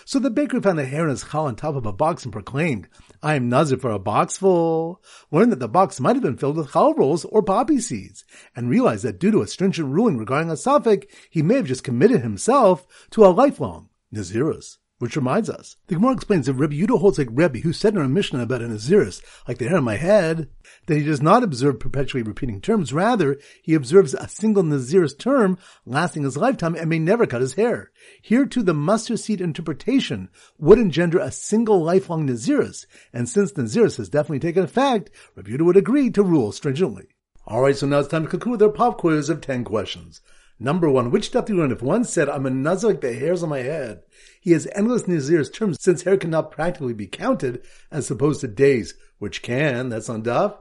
So 0.06 0.20
the 0.20 0.30
baker 0.30 0.62
found 0.62 0.80
a 0.80 0.86
hair 0.86 1.04
in 1.04 1.10
his 1.10 1.24
chal 1.24 1.46
on 1.46 1.56
top 1.56 1.76
of 1.76 1.86
a 1.86 1.94
box 1.94 2.24
and 2.24 2.34
proclaimed, 2.34 2.88
I 3.24 3.36
am 3.36 3.50
nazir 3.50 3.78
for 3.78 3.92
a 3.92 4.00
box 4.00 4.38
full. 4.38 5.02
Learned 5.32 5.52
that 5.52 5.60
the 5.60 5.68
box 5.68 6.00
might 6.00 6.16
have 6.16 6.24
been 6.24 6.38
filled 6.38 6.58
with 6.58 6.72
chal 6.72 6.94
rolls 6.94 7.26
or 7.26 7.44
poppy 7.44 7.80
seeds, 7.80 8.26
and 8.56 8.70
realized 8.70 9.04
that 9.04 9.20
due 9.20 9.32
to 9.32 9.42
a 9.42 9.48
stringent 9.48 9.90
ruling 9.90 10.18
regarding 10.18 10.50
a 10.50 10.56
safek, 10.56 11.10
he 11.30 11.42
may 11.42 11.56
have 11.56 11.68
just 11.68 11.84
committed 11.84 12.22
himself 12.22 12.88
to 13.12 13.26
a 13.26 13.28
lifelong 13.28 13.90
nazirus. 14.14 14.78
Which 15.02 15.16
reminds 15.16 15.50
us, 15.50 15.78
the 15.88 15.96
Gemara 15.96 16.14
explains 16.14 16.46
that 16.46 16.54
Rebbe 16.54 16.76
Yudah 16.76 17.00
holds 17.00 17.18
like 17.18 17.30
Rebbe, 17.32 17.58
who 17.58 17.74
said 17.74 17.96
in 17.96 18.02
our 18.02 18.08
Mishnah 18.08 18.44
about 18.44 18.62
an 18.62 18.72
Aziris, 18.72 19.20
like 19.48 19.58
the 19.58 19.68
hair 19.68 19.78
on 19.78 19.84
my 19.84 19.96
head, 19.96 20.48
that 20.86 20.96
he 20.96 21.04
does 21.04 21.24
not 21.24 21.42
observe 21.42 21.80
perpetually 21.80 22.22
repeating 22.22 22.62
terms. 22.62 22.94
Rather, 22.94 23.40
he 23.64 23.74
observes 23.74 24.14
a 24.14 24.28
single 24.28 24.62
Naziris 24.62 25.18
term 25.18 25.58
lasting 25.88 26.22
his 26.22 26.38
lifetime 26.38 26.76
and 26.76 26.88
may 26.88 27.00
never 27.00 27.26
cut 27.26 27.42
his 27.42 27.56
hair. 27.56 27.90
Here 28.22 28.46
too, 28.46 28.62
the 28.62 28.76
mustard 28.76 29.20
seed 29.20 29.42
interpretation 29.42 30.30
would 30.60 30.78
engender 30.78 31.18
a 31.18 31.32
single 31.32 31.84
lifelong 31.84 32.28
Naziris, 32.28 32.86
and 33.12 33.28
since 33.28 33.54
Naziris 33.54 33.98
has 33.98 34.08
definitely 34.08 34.38
taken 34.38 34.64
effect, 34.64 35.10
Rebbe 35.36 35.50
Yudah 35.50 35.66
would 35.66 35.78
agree 35.78 36.12
to 36.12 36.22
rule 36.22 36.52
stringently. 36.52 37.08
Alright, 37.48 37.78
so 37.78 37.88
now 37.88 37.98
it's 37.98 38.08
time 38.08 38.26
to 38.26 38.30
conclude 38.30 38.62
our 38.62 38.70
pop 38.70 39.00
quiz 39.00 39.30
of 39.30 39.42
10 39.42 39.64
questions. 39.64 40.22
Number 40.62 40.92
one, 40.92 41.10
which 41.10 41.26
stuff 41.26 41.46
do 41.46 41.54
you 41.54 41.60
learn? 41.60 41.72
If 41.72 41.82
one 41.82 42.04
said, 42.04 42.30
I'm 42.30 42.46
a 42.46 42.52
nazir 42.52 42.90
like 42.90 43.02
the 43.02 43.16
hairs 43.16 43.42
on 43.42 43.50
my 43.50 43.64
head, 43.64 44.04
he 44.40 44.52
has 44.52 44.68
endless 44.76 45.08
nazir's 45.08 45.50
terms 45.50 45.82
since 45.82 46.04
hair 46.04 46.18
cannot 46.18 46.52
practically 46.52 46.94
be 46.94 47.08
counted 47.08 47.66
as 47.90 48.12
opposed 48.12 48.42
to 48.42 48.48
days, 48.48 48.94
which 49.18 49.42
can. 49.42 49.90
That's 49.90 50.08
on 50.08 50.22
Daf. 50.22 50.56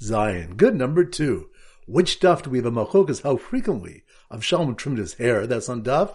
Zion. 0.00 0.54
Good. 0.54 0.76
Number 0.76 1.04
two. 1.04 1.48
Which 1.88 2.12
stuff 2.12 2.44
do 2.44 2.50
we 2.50 2.58
have 2.58 2.66
a 2.66 2.70
machokas? 2.70 3.24
How 3.24 3.36
frequently 3.36 4.04
Avshalom 4.30 4.76
trimmed 4.78 4.98
his 4.98 5.14
hair? 5.14 5.48
That's 5.48 5.68
on 5.68 5.82
Daf. 5.82 6.14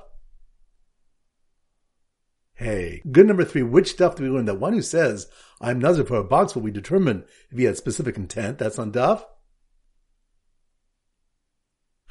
Hey. 2.54 3.02
Good 3.12 3.28
number 3.28 3.44
three. 3.44 3.64
Which 3.64 3.92
stuff 3.92 4.16
do 4.16 4.24
we 4.24 4.30
learn? 4.30 4.46
That 4.46 4.62
one 4.62 4.72
who 4.72 4.82
says, 4.82 5.28
I'm 5.60 5.80
nazir 5.80 6.06
for 6.06 6.16
a 6.16 6.24
box 6.24 6.56
will 6.56 6.62
be 6.62 6.72
determined 6.72 7.26
if 7.52 7.58
he 7.58 7.66
had 7.66 7.76
specific 7.76 8.16
intent. 8.16 8.58
That's 8.58 8.80
on 8.80 8.94
Daf. 8.94 9.26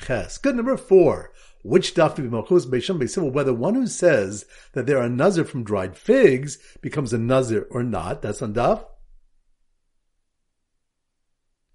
Ches. 0.04 0.38
Good 0.38 0.56
number 0.56 0.76
four. 0.76 1.32
Which 1.62 1.94
daf 1.94 2.14
to 2.16 2.23
be 2.23 2.28
malchus 2.28 2.66
beisham 2.66 3.00
beisim? 3.00 3.32
Whether 3.32 3.54
one 3.54 3.75
who 3.75 3.87
says 3.87 4.44
that 4.73 4.87
there 4.87 4.99
are 4.99 5.08
nazir 5.08 5.44
from 5.44 5.64
dried 5.64 5.96
figs 5.96 6.58
becomes 6.82 7.14
a 7.14 7.18
nazir 7.18 7.66
or 7.70 7.82
not. 7.82 8.20
That's 8.20 8.42
on 8.42 8.52
daf. 8.52 8.84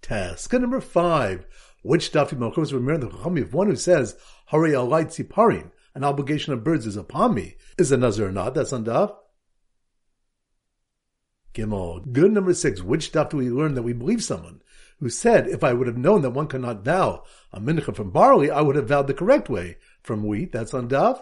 Test. 0.01 0.49
Good 0.49 0.61
number 0.61 0.79
five. 0.79 1.47
Which 1.81 2.11
daf 2.11 2.29
to 2.29 2.35
be 2.35 2.41
malchus? 2.41 2.71
Remember 2.71 3.07
the 3.07 3.17
chachami 3.17 3.41
of 3.41 3.53
one 3.53 3.67
who 3.67 3.75
says 3.75 4.15
hari 4.47 4.71
alay 4.71 5.05
tziparin, 5.05 5.71
an 5.95 6.03
obligation 6.03 6.53
of 6.53 6.63
birds 6.63 6.85
is 6.85 6.97
upon 6.97 7.33
me, 7.33 7.55
is 7.79 7.91
a 7.91 7.97
nazir 7.97 8.27
or 8.27 8.31
not. 8.31 8.53
That's 8.53 8.73
on 8.73 8.85
daf. 8.85 9.15
Gimel. 11.55 12.11
Good 12.11 12.31
number 12.31 12.53
six. 12.53 12.83
Which 12.83 13.11
daf 13.11 13.31
do 13.31 13.37
we 13.37 13.49
learn 13.49 13.73
that 13.73 13.81
we 13.81 13.93
believe 13.93 14.23
someone 14.23 14.61
who 14.99 15.09
said, 15.09 15.47
if 15.47 15.63
I 15.63 15.73
would 15.73 15.87
have 15.87 15.97
known 15.97 16.21
that 16.21 16.31
one 16.31 16.47
cannot 16.47 16.83
vow 16.83 17.23
a 17.51 17.59
mincha 17.59 17.95
from 17.95 18.11
barley, 18.11 18.51
I 18.51 18.61
would 18.61 18.75
have 18.75 18.89
vowed 18.89 19.07
the 19.07 19.13
correct 19.13 19.49
way 19.49 19.77
from 20.01 20.25
wheat. 20.25 20.51
That's 20.51 20.73
on 20.73 20.89
daf. 20.89 21.21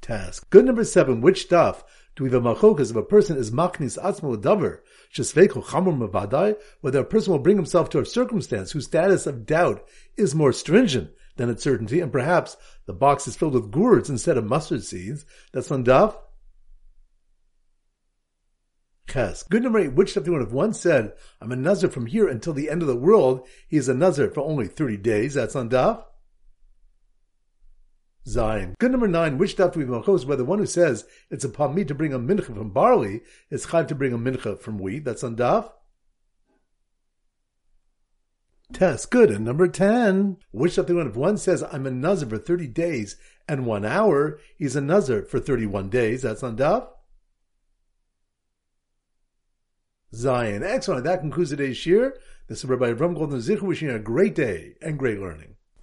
Task. 0.00 0.48
Good 0.50 0.64
number 0.64 0.84
seven. 0.84 1.20
Which 1.20 1.48
daf 1.48 1.82
do 2.14 2.24
we 2.24 2.30
have 2.30 2.44
a 2.44 2.54
machokas 2.54 2.90
if 2.90 2.96
a 2.96 3.02
person 3.02 3.36
is 3.36 3.50
machnis 3.50 3.98
atzmo 4.02 4.36
davar 4.36 4.80
shesveiko 5.14 5.64
chamur 5.64 5.96
mavadai, 5.96 6.56
whether 6.80 7.00
a 7.00 7.04
person 7.04 7.32
will 7.32 7.38
bring 7.38 7.56
himself 7.56 7.88
to 7.90 8.00
a 8.00 8.06
circumstance 8.06 8.72
whose 8.72 8.86
status 8.86 9.26
of 9.26 9.46
doubt 9.46 9.84
is 10.16 10.34
more 10.34 10.52
stringent 10.52 11.10
than 11.36 11.48
its 11.48 11.62
certainty, 11.62 12.00
and 12.00 12.12
perhaps 12.12 12.56
the 12.86 12.92
box 12.92 13.26
is 13.26 13.36
filled 13.36 13.54
with 13.54 13.70
gourds 13.70 14.10
instead 14.10 14.36
of 14.36 14.44
mustard 14.44 14.84
seeds. 14.84 15.24
That's 15.52 15.70
on 15.70 15.84
daf. 15.84 16.16
Ches. 19.12 19.42
Good 19.42 19.62
number 19.62 19.78
eight, 19.78 19.92
which 19.92 20.12
stuff 20.12 20.24
do 20.24 20.30
you 20.30 20.38
want? 20.38 20.48
If 20.48 20.54
one 20.54 20.72
said, 20.72 21.12
I'm 21.40 21.52
a 21.52 21.56
Nazir 21.56 21.90
from 21.90 22.06
here 22.06 22.26
until 22.26 22.54
the 22.54 22.70
end 22.70 22.80
of 22.80 22.88
the 22.88 22.96
world, 22.96 23.46
he 23.68 23.76
is 23.76 23.88
a 23.88 23.94
Nazir 23.94 24.30
for 24.30 24.40
only 24.40 24.66
30 24.66 24.96
days. 24.96 25.34
That's 25.34 25.54
on 25.54 25.68
Daf. 25.68 26.02
Zion. 28.26 28.74
Good 28.78 28.92
number 28.92 29.08
nine, 29.08 29.36
which 29.36 29.56
do 29.56 29.70
we 29.74 29.84
machos? 29.84 30.24
Whether 30.24 30.44
one 30.44 30.60
who 30.60 30.66
says 30.66 31.04
it's 31.28 31.44
upon 31.44 31.74
me 31.74 31.84
to 31.84 31.94
bring 31.94 32.14
a 32.14 32.18
mincha 32.18 32.56
from 32.56 32.70
barley 32.70 33.20
is 33.50 33.66
chayv 33.66 33.88
to 33.88 33.94
bring 33.94 34.14
a 34.14 34.18
mincha 34.18 34.58
from 34.58 34.78
wheat. 34.78 35.04
That's 35.04 35.24
on 35.24 35.36
Daf. 35.36 35.70
Test. 38.72 39.10
Good. 39.10 39.30
And 39.30 39.44
number 39.44 39.68
10, 39.68 40.38
which 40.52 40.78
you 40.78 40.84
want? 40.84 41.08
If 41.08 41.16
one 41.16 41.36
says, 41.36 41.62
I'm 41.62 41.86
a 41.86 41.90
Nazir 41.90 42.28
for 42.28 42.38
30 42.38 42.68
days 42.68 43.16
and 43.46 43.66
one 43.66 43.84
hour, 43.84 44.40
he's 44.56 44.76
a 44.76 44.80
Nazir 44.80 45.24
for 45.24 45.38
31 45.38 45.90
days. 45.90 46.22
That's 46.22 46.42
on 46.42 46.56
Daf. 46.56 46.88
Zion. 50.14 50.62
Excellent. 50.62 51.04
That 51.04 51.20
concludes 51.20 51.50
today's 51.50 51.76
shiur. 51.76 52.12
This 52.48 52.58
is 52.58 52.64
Rabbi 52.66 52.92
Avram 52.92 53.16
Goldner 53.16 53.38
Zichu 53.38 53.62
wishing 53.62 53.88
you 53.88 53.94
a 53.94 53.98
great 53.98 54.34
day 54.34 54.74
and 54.82 54.98
great 54.98 55.18
learning. 55.18 55.56